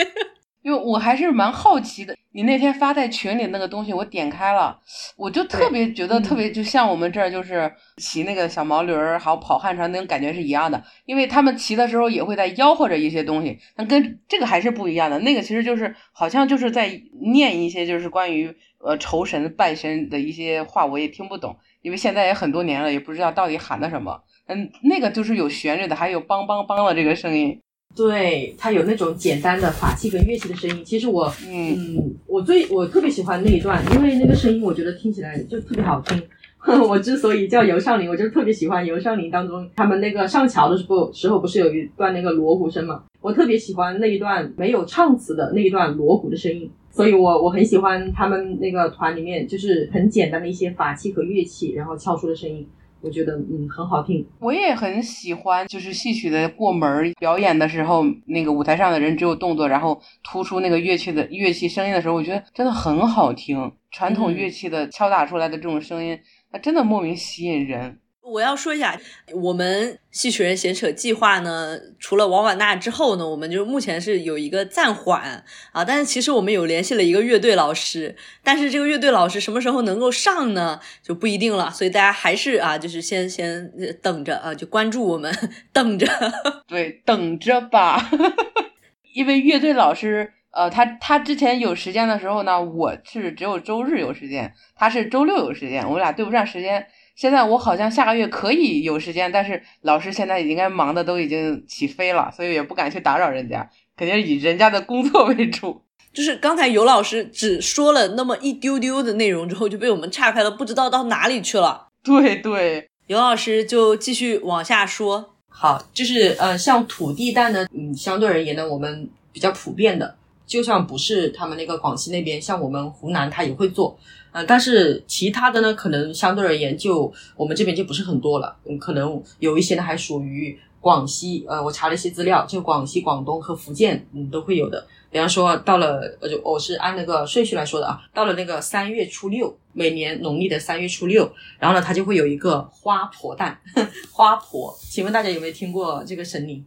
[0.62, 4.78] 因为我还是蛮好奇的，你那天发在群里那个东西，我点开了，
[5.16, 15.18] 我就特别觉得特别，就像我们这儿就是骑那个小毛驴儿，还有跑旱船那种感觉是一样的，因为他们骑的时候也会在吆喝着一些东西，但跟这个还是不一样的。
[15.20, 24.22] 那个其实就是好像就是在念一些就是关于呃酬神拜神的一些话，我也听不懂，因为现在也很多年了，也不知道到底喊的什么。
[24.46, 27.61] 嗯，那个就是有旋律的，还有梆梆梆的这个声音。
[27.97, 30.84] 对，它有那种简单的法器跟乐器的声音。
[30.84, 36.22] 其实我，嗯嗯，我最我特别喜欢那一段，因为那个声音我觉得听起来就特别好听。
[36.86, 43.03] 我之所以叫游少林，我就是特别喜欢游少林当中他们那个上桥的时候，时候不是有一段那个锣鼓声嘛？
[43.20, 52.66] 我特别喜欢那一段没有唱词的那一段锣鼓的声音，所以我我很喜欢他们那个团里面就是很简单的一些法器和乐器，然后敲出的声音，
[53.03, 54.26] 我觉得嗯很好听。
[54.38, 63.72] 我也很喜欢，就是戏曲的过门儿表演的时候，那个舞台上的人只有动作，然后突出那个乐器的乐器声音的时候，我觉得真的很好听。
[63.90, 66.18] 传统嗯乐器的敲打出来的这种声音，
[66.53, 67.98] 它真的莫名吸引人。
[68.31, 68.99] 我要说一下，
[69.35, 78.14] 我们戏曲人闲扯计划呢，除了王婉娜之后呢，我们就目前是有一个暂缓啊，但是其实我们有联系了一个乐队老师，
[78.45, 83.70] 但是这个乐队老师什么时候能够上呢，就不一定了，所以大家还是啊，就是先先
[84.01, 85.35] 等着啊，就关注我们，
[85.72, 86.07] 等着。
[86.68, 88.11] 对，等着吧，
[89.14, 96.87] 因为乐队老师，呃，他他之前有时间的时候呢，我是只有周日有时间，他是周六有时间，我们俩对不上时间。
[97.20, 105.82] 现在我好像下个月可以有时间，但是老师现在应该忙的都已经起飞了，所以也不敢去打扰人家，肯定以人家的工作为主。
[106.14, 111.88] 就是刚才尤老师只说了那么一丢丢的内容之后，就被我们岔开了，不知道到哪里去了。
[112.02, 115.34] 对对，尤老师就继续往下说。
[115.50, 120.16] 好，就是呃，像土地蛋呢，嗯，相对而言呢，我们比较普遍的，
[120.51, 123.96] 就算不是他们那个广西那边，像我们湖南，他也会做，
[124.32, 134.84] 呃，但是其他的呢，可能相对而言就我们这边就不是很多了，嗯，可能有一些呢还属于广西，呃，我查了一些资料，就广西、广东和福建，嗯，都会有的。
[135.09, 141.30] 比方说，到了，呃，就我是按那个顺序来说的啊，到了那个三月初六，每年农历的三月初六，
[141.61, 143.61] 然后呢，它就会有一个花婆诞，
[144.11, 144.76] 花婆。
[144.80, 146.64] 请问大家有没有听过这个神灵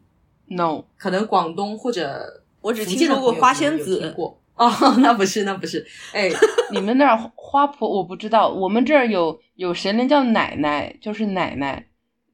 [0.47, 4.16] ？no，可能广东或者我只听说过花仙子
[4.55, 6.30] 哦，那不是，那不是，哎，
[6.72, 11.88] 你们那儿花婆我不知道，我们这儿有有神灵叫奶奶，就是奶奶，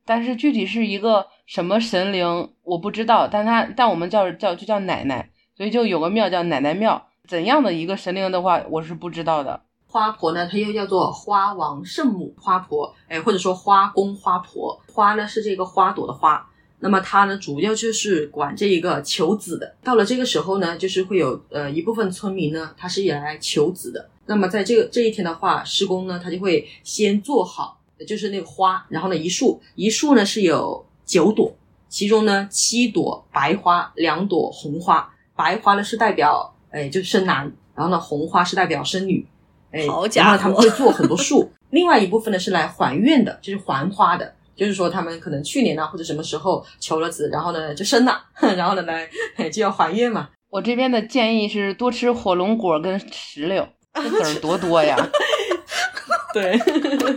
[0.06, 7.06] 但是具体是一个什么神灵我不知道，但他但我们叫叫就叫奶奶，所以就有个庙叫奶奶庙。
[7.28, 9.62] 怎样的一个神灵的话，我是不知道的。
[9.86, 14.80] 花婆呢，它又叫做花王圣母花婆，哎，或者说花公花婆。
[14.92, 16.46] 花呢是这个花朵的花，
[16.80, 19.76] 那么他呢主要就是管这一个求子的。
[19.84, 24.10] 到了这个时候呢，就是会有呃一部分村民呢，他是也来求子的。
[24.26, 31.54] 那么在这个这一天的话，施工呢，他就会先做好，就是那个花，然后呢一束一束呢是有九朵，
[31.90, 35.14] 其中呢七朵白花，两朵红花。
[35.36, 39.26] 白花呢是代表哎就生男，然后呢红花是代表生女。
[39.72, 48.22] 哎，好家伙然后他们会做很多树，另外一部分呢是来还愿的，就是还花的，就是说他们可能去年啊或者什么时候求了子，然后呢就生了，
[48.58, 50.30] 然后呢来哎就要怀孕嘛。
[50.50, 54.98] 我这边的建议是多吃火龙果跟石榴，这籽儿多多呀。
[56.34, 56.60] 对，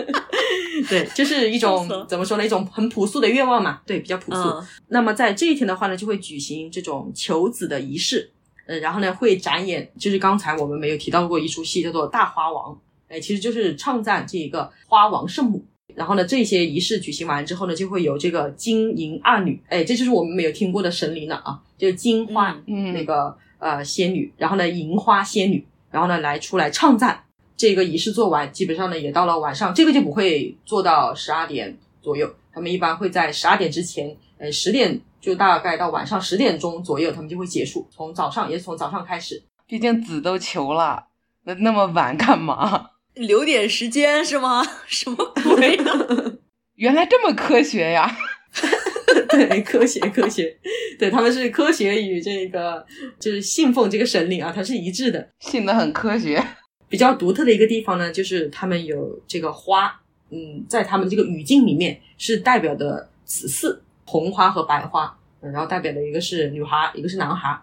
[0.89, 4.41] 对，就是一种怎么说呢，一种很朴素的愿望嘛，对，比较朴素。
[4.41, 8.31] 嗯，那么在这一天的话呢，就会举行这种求子的仪式，
[8.67, 12.73] 嗯，然后呢会展演，就是刚才我们没有提到过一出戏叫做《大花王》，
[13.09, 15.65] 哎，其实就是唱赞这一个花王圣母。
[15.95, 27.25] 然后呢，这些仪式举行完之后呢，就会有这个金银二女，哎，这就是我们没有听过的神灵了啊，就是金花、嗯那个呃仙女，然后呢银花仙女，然后呢来出来唱赞。
[27.57, 39.41] 这个仪式做完，基本上呢也到了晚上，这个就不会做到十二点左右，他们一般会在十二点之前，呃十点就大概到晚上十点钟左右，他们就会结束，从早上也是从早上开始。
[39.69, 41.07] 毕竟子都求了，
[41.45, 42.91] 那那么晚干嘛？
[43.15, 44.63] 留点时间是吗？
[44.87, 45.85] 什么鬼啊？
[46.77, 48.11] 原来这么科学呀！
[49.29, 50.57] 对，科学科学，
[50.99, 52.85] 对他们是科学与这个
[53.19, 55.29] 就是信奉这个神灵啊，它是一致的。
[55.41, 56.43] 信的很科学。
[56.89, 60.01] 比较独特的一个地方呢，就是他们有这个花，
[60.31, 67.59] 嗯，在他们这个语境里面是代表的子嗣，红花和白花，嗯然后代表的一个是女孩，一个是男孩。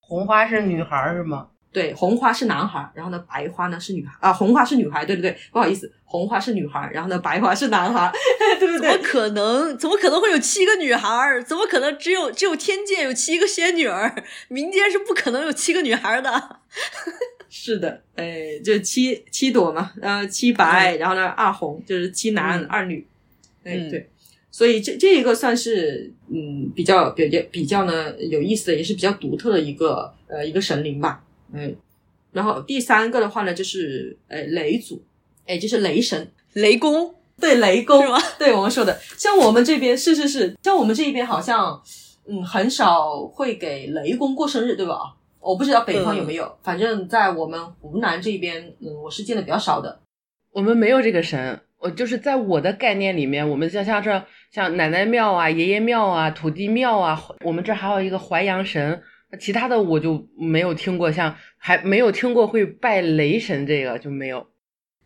[0.00, 1.48] 红花是女孩儿是吗？
[1.74, 8.12] 对，红花是男孩，然后呢，白花呢是女孩啊，红花是女孩，对对对，不好意思，红花是女孩，然后呢，白花是男孩，
[8.60, 8.96] 对不怎么？
[9.02, 9.76] 可能？
[9.76, 11.42] 怎么可能会有七个女孩儿？
[11.42, 14.24] 怎么可能只有只有天界有七个仙女儿？
[14.46, 16.60] 民间是不可能有七个女孩儿的。
[17.50, 23.04] 是的，哎，就七七朵嘛，呃，七白，然后呢，二红，就是七男、嗯二女，
[23.64, 24.08] 哎，嗯对，
[24.50, 31.23] 所以这这一个算是嗯比较比较比较呢有意思的，也是比较独特的一个呃一个神灵吧，
[31.54, 31.76] 嗯，
[32.32, 35.02] 然后第三个的话呢，就是呃雷祖，
[35.46, 37.14] 哎，就是雷神，雷公。
[37.40, 38.00] 对雷公？
[38.38, 41.82] 对我们说的，像我们这边是是是，像我们这一边好像
[42.28, 45.16] 嗯很少会给雷公过生日，对吧？
[45.40, 50.00] 我不知道北方有没有，反正在我们湖南这边，嗯，我是见的比较少的。
[50.52, 59.02] 我们没有这个神，我就是在我的概念里面，我们像像这像奶奶庙啊、爷爷庙啊、土地庙啊，我们这还有一个淮阳神，
[59.40, 64.46] 其他的我就没有听过，像还没有听过会拜雷神这个就没有。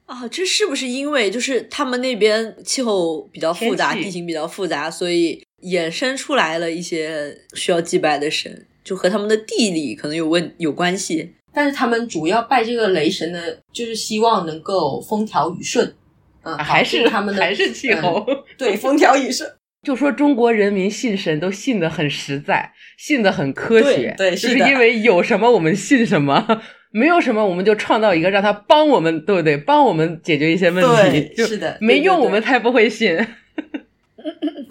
[0.06, 11.34] 啊，这是不是因为就是他们那边气候比较复杂，地形比较复杂，所以衍生出来了一些需要祭拜的神，就和他们的地理可能有问有关系。
[11.52, 13.42] 但是他们主要拜这个雷神呢，
[13.72, 15.94] 就是希望能够风调雨顺，
[16.42, 18.24] 嗯，还是他们的还是气候。
[18.28, 19.50] 嗯对风调雨顺。
[19.82, 29.56] 就说中国人民信神都信得很实在，信得很科学，对对的就是是因为有什么我们信什么， 没有什么我们就创造一个让他帮我们，对不对？
[29.56, 33.16] 帮我们解决一些问题，是的没用我们才不会信。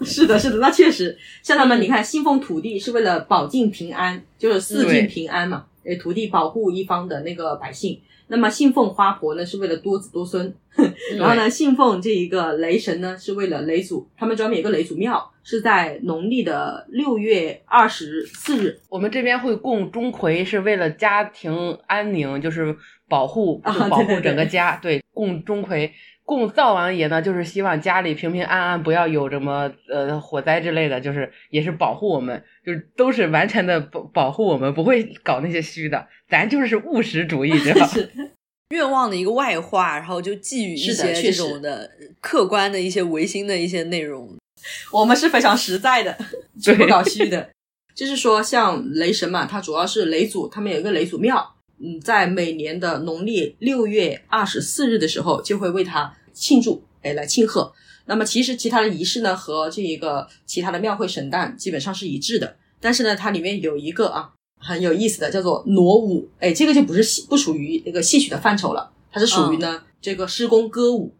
[0.04, 5.64] 是的，是的，那确实，像他们，你看，信奉土地是为了保境平安，就是四境平安嘛。
[5.84, 7.98] 诶，土地保护一方的那个百姓。
[8.28, 10.54] 那么信奉花婆呢，是为了多子多孙。
[11.18, 14.08] 然后呢，信奉这一个雷神呢，是为了雷祖。
[14.16, 18.78] 他们专门有个雷祖庙，是在农历的六月二十四日。
[18.88, 22.76] 我们这边会供钟馗，是为了家庭安宁，就是
[23.08, 24.76] 保护，保护对对对整个家。
[24.80, 25.90] 对，供钟馗。
[26.28, 36.06] 供灶王爷呢，就是希望家里平平安安，不要有什么呃火灾之类的，就是也是保护我们，就是都是完全的保保护我们，不会搞那些虚的。
[36.28, 37.86] 咱就是务实主义，知道吧？
[37.96, 38.10] 是，
[38.76, 44.36] 愿望的一个外化，然后就寄予一些这确实种的客观的一些唯心的一些内容。
[44.92, 46.14] 我们是非常实在的，
[46.60, 47.48] 就不搞虚的。
[47.94, 57.72] 就是说，像雷神嘛，它主要是雷祖，他们有一个雷祖庙，嗯，在每年的农历六月二十四日的时候，就会为他庆祝，哎，来庆贺。
[58.06, 62.56] 那么其实其他的仪式呢，和这一个其他的庙会神诞基本上是一致的。
[62.80, 71.12] 但是呢，它里面有一个啊很有意思的，叫做傩舞，哎，这个就不是戏不属于那个戏曲的范畴了，它是属于呢、这个施工歌舞。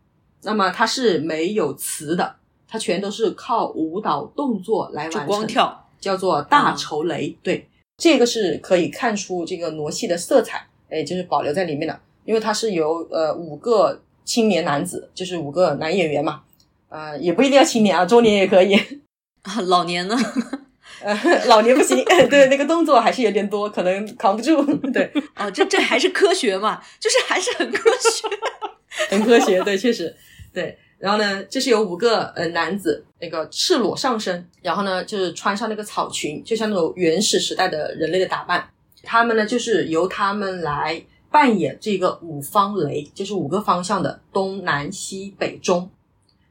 [0.43, 2.37] 那么它是没有词的，
[2.69, 7.37] 它全都是靠舞蹈动作来完就成，光跳，叫做大绸雷。
[7.43, 16.43] 对，这个是可以看出这个傩戏的色彩，哎，就是保留在里面的，因为它是由呃五个青年男子，就是五个男演员嘛，
[16.91, 18.75] 呃，也不一定要青年啊，中年也可以，
[19.41, 20.15] 啊老年呢？
[21.01, 21.15] 呃，
[21.47, 24.63] 老年不行， 对，那个动作还是有点多，可能扛不住，
[24.93, 26.79] 对，哦，这这还是科学嘛？
[27.01, 28.29] 就是还是很科学。
[29.09, 30.15] 很科学，对，确实，
[30.53, 30.77] 对。
[30.99, 38.69] 然后呢，就是有五个呃男子，那个赤裸上身，然后呢就是穿上那个草裙，就像那种原始时代的人类的打扮。
[39.05, 41.01] 他们呢就是由他们来
[41.31, 45.91] 扮演这个五方雷，就是五个方向的东南西北中。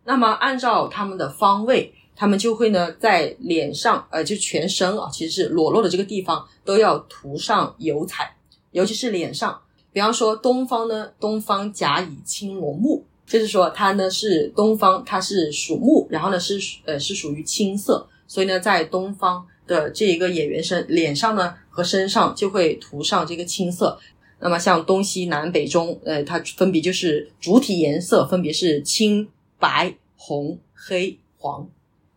[0.04, 8.36] 那么按照他们的方位，他们就会呢在脸上，呃，就全身啊，其实是裸露的这个地方都要涂上油彩，
[8.72, 9.60] 尤其是脸上。
[9.92, 24.00] 比方说东方呢，东方甲乙青罗木，就是说它呢是东方，它是属木，然后呢是呃是属于青色，所以呢在东方的这一个演员身脸上呢和身上就会涂上这个青色。
[24.40, 29.28] 那么像东西南北中，呃，它分别就是主体颜色分别是青、
[29.60, 31.68] 白、红、黑、黄。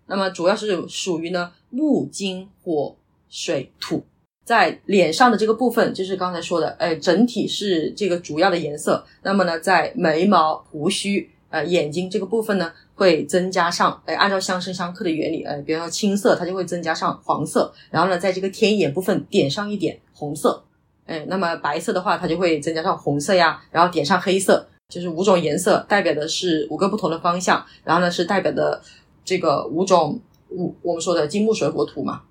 [0.06, 2.96] 那么主要是属于呢木、金、火、
[3.28, 4.04] 水、土。
[4.44, 9.04] 在脸上的这个部分，就是刚才说的，哎，整体是这个主要的颜色。
[9.22, 20.64] 那么呢，在眉毛、胡须、呃眼睛这个部分呢，会增加上，哎，按照相生相克的原理，哎，比如说青色，它就会增加上黄色，然后呢，在这个天眼部分点上一点红色，
[21.10, 28.80] 哎，那么白色的话，它就会增加上红色呀，然后点上黑色，就是五种颜色代表的是五个不同的方向，然后呢是代表的
[29.24, 32.22] 这个五种五我们说的金木水火土嘛。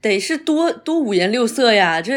[0.00, 2.12] 得是多多五颜六色呀，这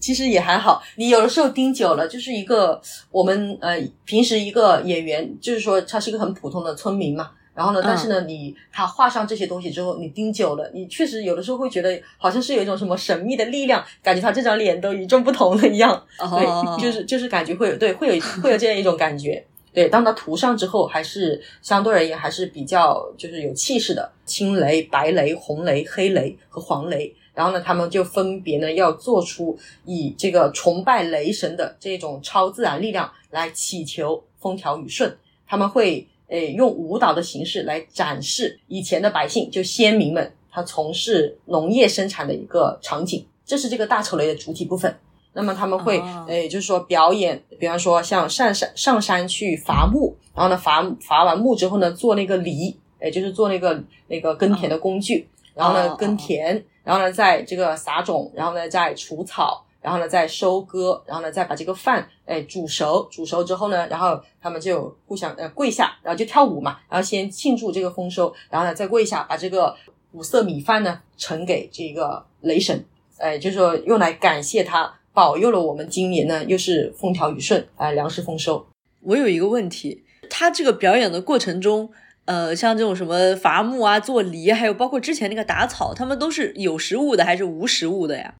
[0.00, 7.32] 其实也还好，你有的时候盯久了，就是一个我们呃平时一个演员，就是说他是一个很普通的村民嘛。
[7.56, 15.90] 然后呢，嗯但是呢，你他画上这些东西之后，你盯久了，你确实有的时候会觉得好像是有一种什么神秘的力量，感觉他这张脸都与众不同了一样。
[16.18, 19.42] 哦对，就是就是感觉会有对会有会有这样一种感觉。
[19.72, 27.14] 对，当他涂上之后，还是相对而言还是比较就是有气势的，青雷、白雷、红雷、黑雷和黄雷。
[27.34, 35.14] 然后呢，他们就分别呢要做出以这个崇拜雷神的这种超自然力量来祈求风调雨顺。
[35.46, 43.26] 他们会诶用舞蹈的形式来展示以前的百姓，就先民们他从事农业生产的一个场景。
[43.44, 44.98] 这是这个大丑雷的主体部分。
[45.32, 69.76] 那么他们会，哦诶，就是说表演，比方说像上山上山去伐木，然后呢伐伐完木之后呢，做那个犁，诶，就是做那个那个耕田的工具，然后呢哦耕田，然后呢在这个撒种，然后呢再除草，然后呢再收割，然后呢再把这个饭诶煮熟，煮熟之后呢，然后他们就互相呃跪下，然后就跳舞嘛，然后先庆祝这个丰收，然后呢再跪下把这个
[70.10, 72.84] 五色米饭呢呈给这个雷神，
[73.18, 78.66] 哎，就是说用来感谢他保佑了我们今年呢又是风调雨顺，哎，粮食丰收。
[79.02, 81.88] 我有一个问题，他这个表演的过程中，
[82.24, 88.34] 呃，像这种什么伐木啊、做犁，还有包括之前那个打草，他们都是有实物的还是无实物的呀？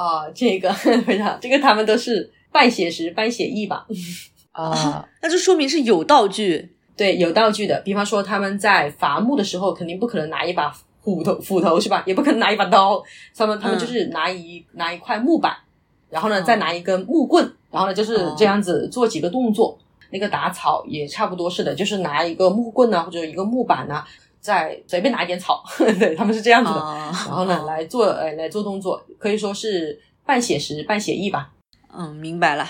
[0.00, 3.86] 啊，这个非常，这个他们都是半写实半写意吧？
[4.52, 6.70] 啊，那就说明是有道具。
[6.96, 10.70] 对，有道具的，比方说他们在伐木的时候，肯定不可能拿一把
[11.02, 12.02] 斧头，斧头是吧？
[12.06, 13.02] 也不可能拿一把刀，
[13.36, 15.54] 他们他们嗯就是拿一、拿一块木板，
[16.10, 19.78] 然后呢哦再拿一根木棍，然后呢就是哦这样子做几个动作。
[20.12, 24.04] 那个打草也差不多是的，就是拿一个木棍啊，或者一个木板啊，
[24.40, 25.62] 再随便拿一点草，
[25.98, 26.80] 对他们是这样子的。
[26.80, 31.52] 啊，然后呢，来做呃来做动作，可以说是半写实半写意吧。
[31.96, 32.68] 嗯，明白了。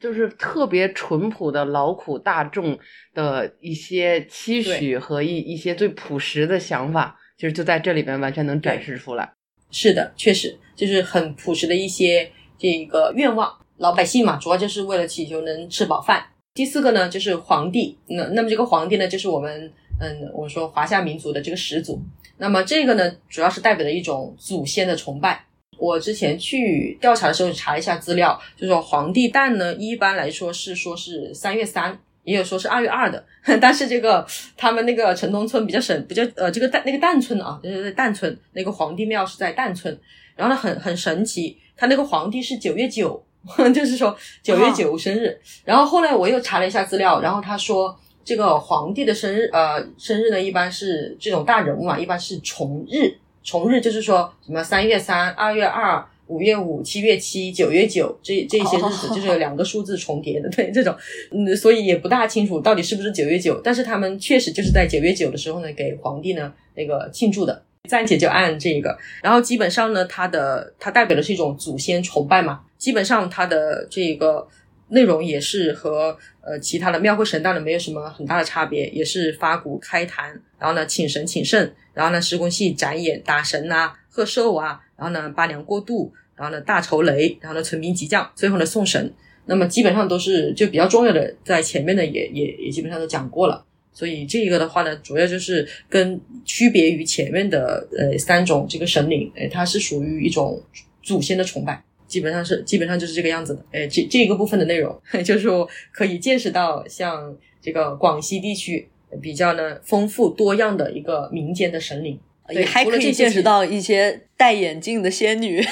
[0.00, 2.78] 就是特别淳朴的劳苦大众
[3.12, 9.30] 的一些期许和一一些最朴实的想法，其实就在这里边完全能展示出来。
[9.70, 13.54] 是的，确实就是很朴实的一些这个愿望。
[13.76, 16.24] 老百姓嘛，主要就是为了祈求能吃饱饭。
[16.54, 17.98] 第四个呢，就是皇帝。
[18.08, 22.02] 那那么这个皇帝呢，就是我们嗯，我说华夏民族的这个始祖。
[22.38, 25.44] 那么这个呢，主要是代表了一种祖先的崇拜。
[25.76, 33.24] 我之前去调查的时候查了一下资料，就说皇帝诞呢，一般来说是说是三月三，也有说是二月二的。
[33.60, 34.26] 但是这个
[34.56, 39.98] 他们那个城东村比较省，比较呃这个诞那个诞村啊，就是在蛋村那个皇帝庙是在诞村，
[40.36, 43.22] 然后呢很很神奇，他那个皇帝是九月九，
[43.74, 45.38] 就是说九月九生日。
[45.64, 56.04] 然后后来我又查了一下资料，然后他说这个皇帝的生日呃生日呢一般是这种大人物啊，一般是重日，重日就是说什么三月三、二月二。
[56.26, 60.94] 五月五、七月七、九月九，这这些日子就是两个数字重叠的，对这种，
[61.32, 68.96] 嗯，所以也不大清楚到底是不是九月九，但是他们确实就是在九月九的时候呢，给皇帝呢那个庆祝的，暂且就按这个。
[69.24, 74.46] 然后基本上呢，它的它代表的是一种祖先崇拜嘛，基本上它的这个
[74.90, 89.12] 内容也是和呃其他的庙会神诞呢没有什么很大的差别，也是发鼓开坛，然后呢请神请圣，然后呢施工戏展演打神啊、贺寿啊，然后呢八娘过渡，然后呢大酬雷，然后呢存兵击将，最后呢送神。
[89.46, 93.64] 那么基本上都是就比较重要的，在前面的也也也基本上都讲过了。
[93.92, 100.62] 所以这个的话呢，主要就是跟区别于前面的呃三种这个神灵，呃，它是属于一种
[101.02, 103.64] 祖先的崇拜，基本上是基本上就是这个样子的。
[103.72, 108.88] 哎，这这个部分的内容， 就是说可以见识到像这个广西地区
[109.22, 112.18] 比较呢丰富多样的一个民间的神灵。
[112.48, 115.64] 对也还可以见识到一些戴眼镜的仙女。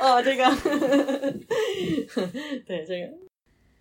[0.00, 0.44] 哦，这个，
[2.64, 3.08] 对这个，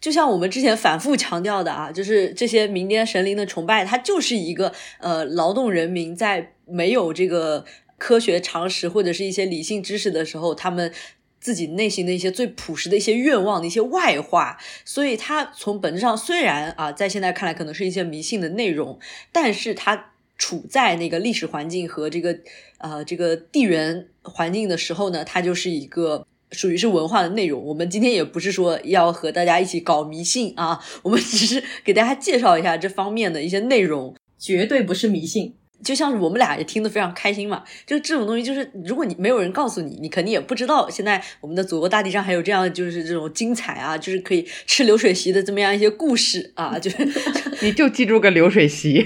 [0.02, 7.64] 就像我们之前反复强调的啊，就是这些民间神灵的崇拜，它就是一个呃劳动人民在没有这个
[7.98, 10.94] 科学常识或者是一些理性知识的时候，他们
[11.40, 14.58] 自己内心的一些最朴实的一些愿望的一些外化。
[14.86, 19.00] 所以它从本质上虽然啊，在现在看来可能是一些迷信的内容，
[19.32, 22.38] 但是它处在那个历史环境和这个
[22.78, 27.64] 呃这个地缘环境的时候呢，它就是一个属于是文化的内容。
[27.64, 34.16] 我们今天也不是说要和大家一起搞迷信啊，我们只是给大家介绍一下这方面的一些内容。
[34.40, 35.56] 绝对不是迷信。
[35.84, 40.90] 就像是我们俩也听得非常开心嘛，就这种东西，就是如果你没有人告诉你，你肯定也不知道。
[40.90, 46.98] 现在我们的祖国大地上还有这样就是这种精彩啊，就是可以吃流水席的这么样一些故事啊， 就是
[47.62, 49.06] 你就记住个流水席。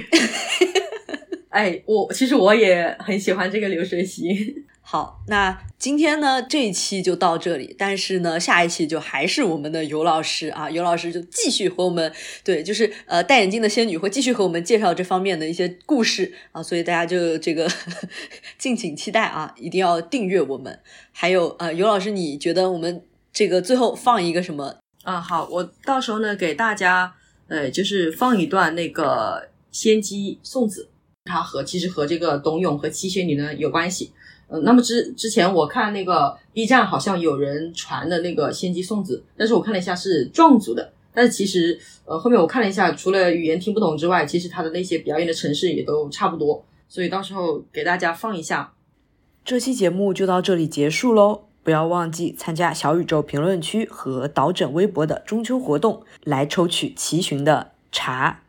[1.50, 4.64] 哎，我其实我也很喜欢这个流水席。
[4.92, 12.12] 好，那今天呢这一期就到这里，但是呢下一期就还是我们的尤老师啊，尤老师就继续和我们
[12.44, 17.72] 对，就是呃戴眼镜的仙女会继续和我们介绍这方面的一些故事啊，所以大家就这个
[18.60, 20.78] 敬请期待啊，一定要订阅我们。
[21.14, 24.76] 还有呃尤老师，你觉得我们这个最后放一个什么？
[25.04, 27.14] 啊，好，我到时候呢给大家
[27.48, 30.90] 呃，就是放一段那个仙姬送子，
[31.24, 34.12] 它和其实和这个董永和七仙女呢有关系。
[34.52, 48.74] 呃，那么之之前我看那个 B 站好像有人传的那个仙姬送子，但是我看了一下是壮族的，但是其实呃后面我看了一下，除了语言听不懂之外，其实他的那些表演的城市也都差不多，所以到时候给大家放一下。
[49.46, 58.41] 这期节目就到这里结束喽，不要忘记参加小宇宙评论区和导诊微博的中秋活动，来抽取齐寻的茶。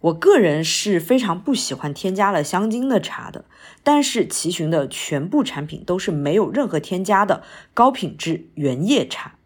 [0.00, 3.46] 我个人是非常不喜欢添加了香精的茶的，
[3.82, 7.42] 但是齐寻的全部产品都是没有任何添加的
[7.72, 9.36] 高品质原叶茶。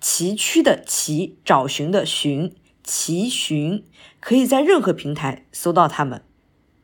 [0.00, 2.54] 崎岖的崎，找寻的寻，
[2.84, 3.84] 齐寻
[4.20, 6.22] 可以在任何平台搜到他们。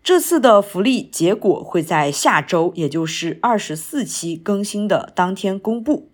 [0.02, 6.10] 这次的福利结果会在下周，也就是二十四期更新的当天公布。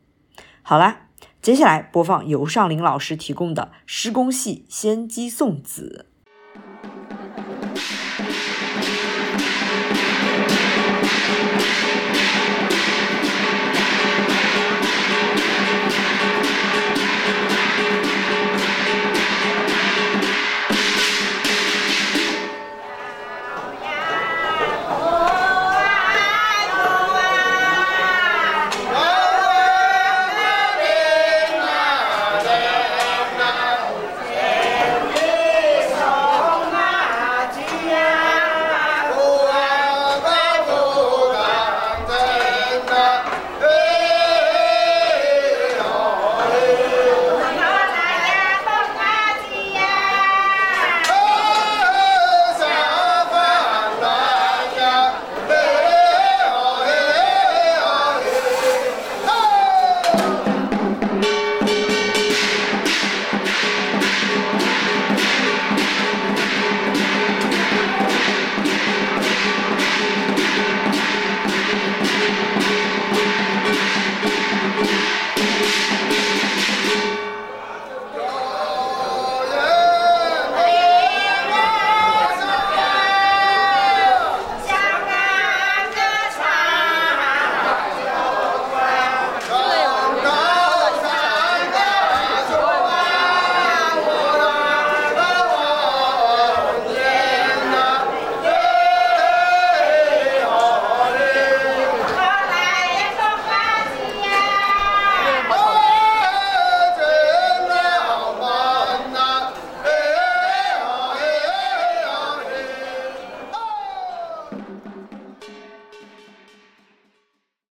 [0.61, 1.09] 好啦，
[1.41, 6.08] 接下来播放由尚林老师提供的施工系仙姬送子。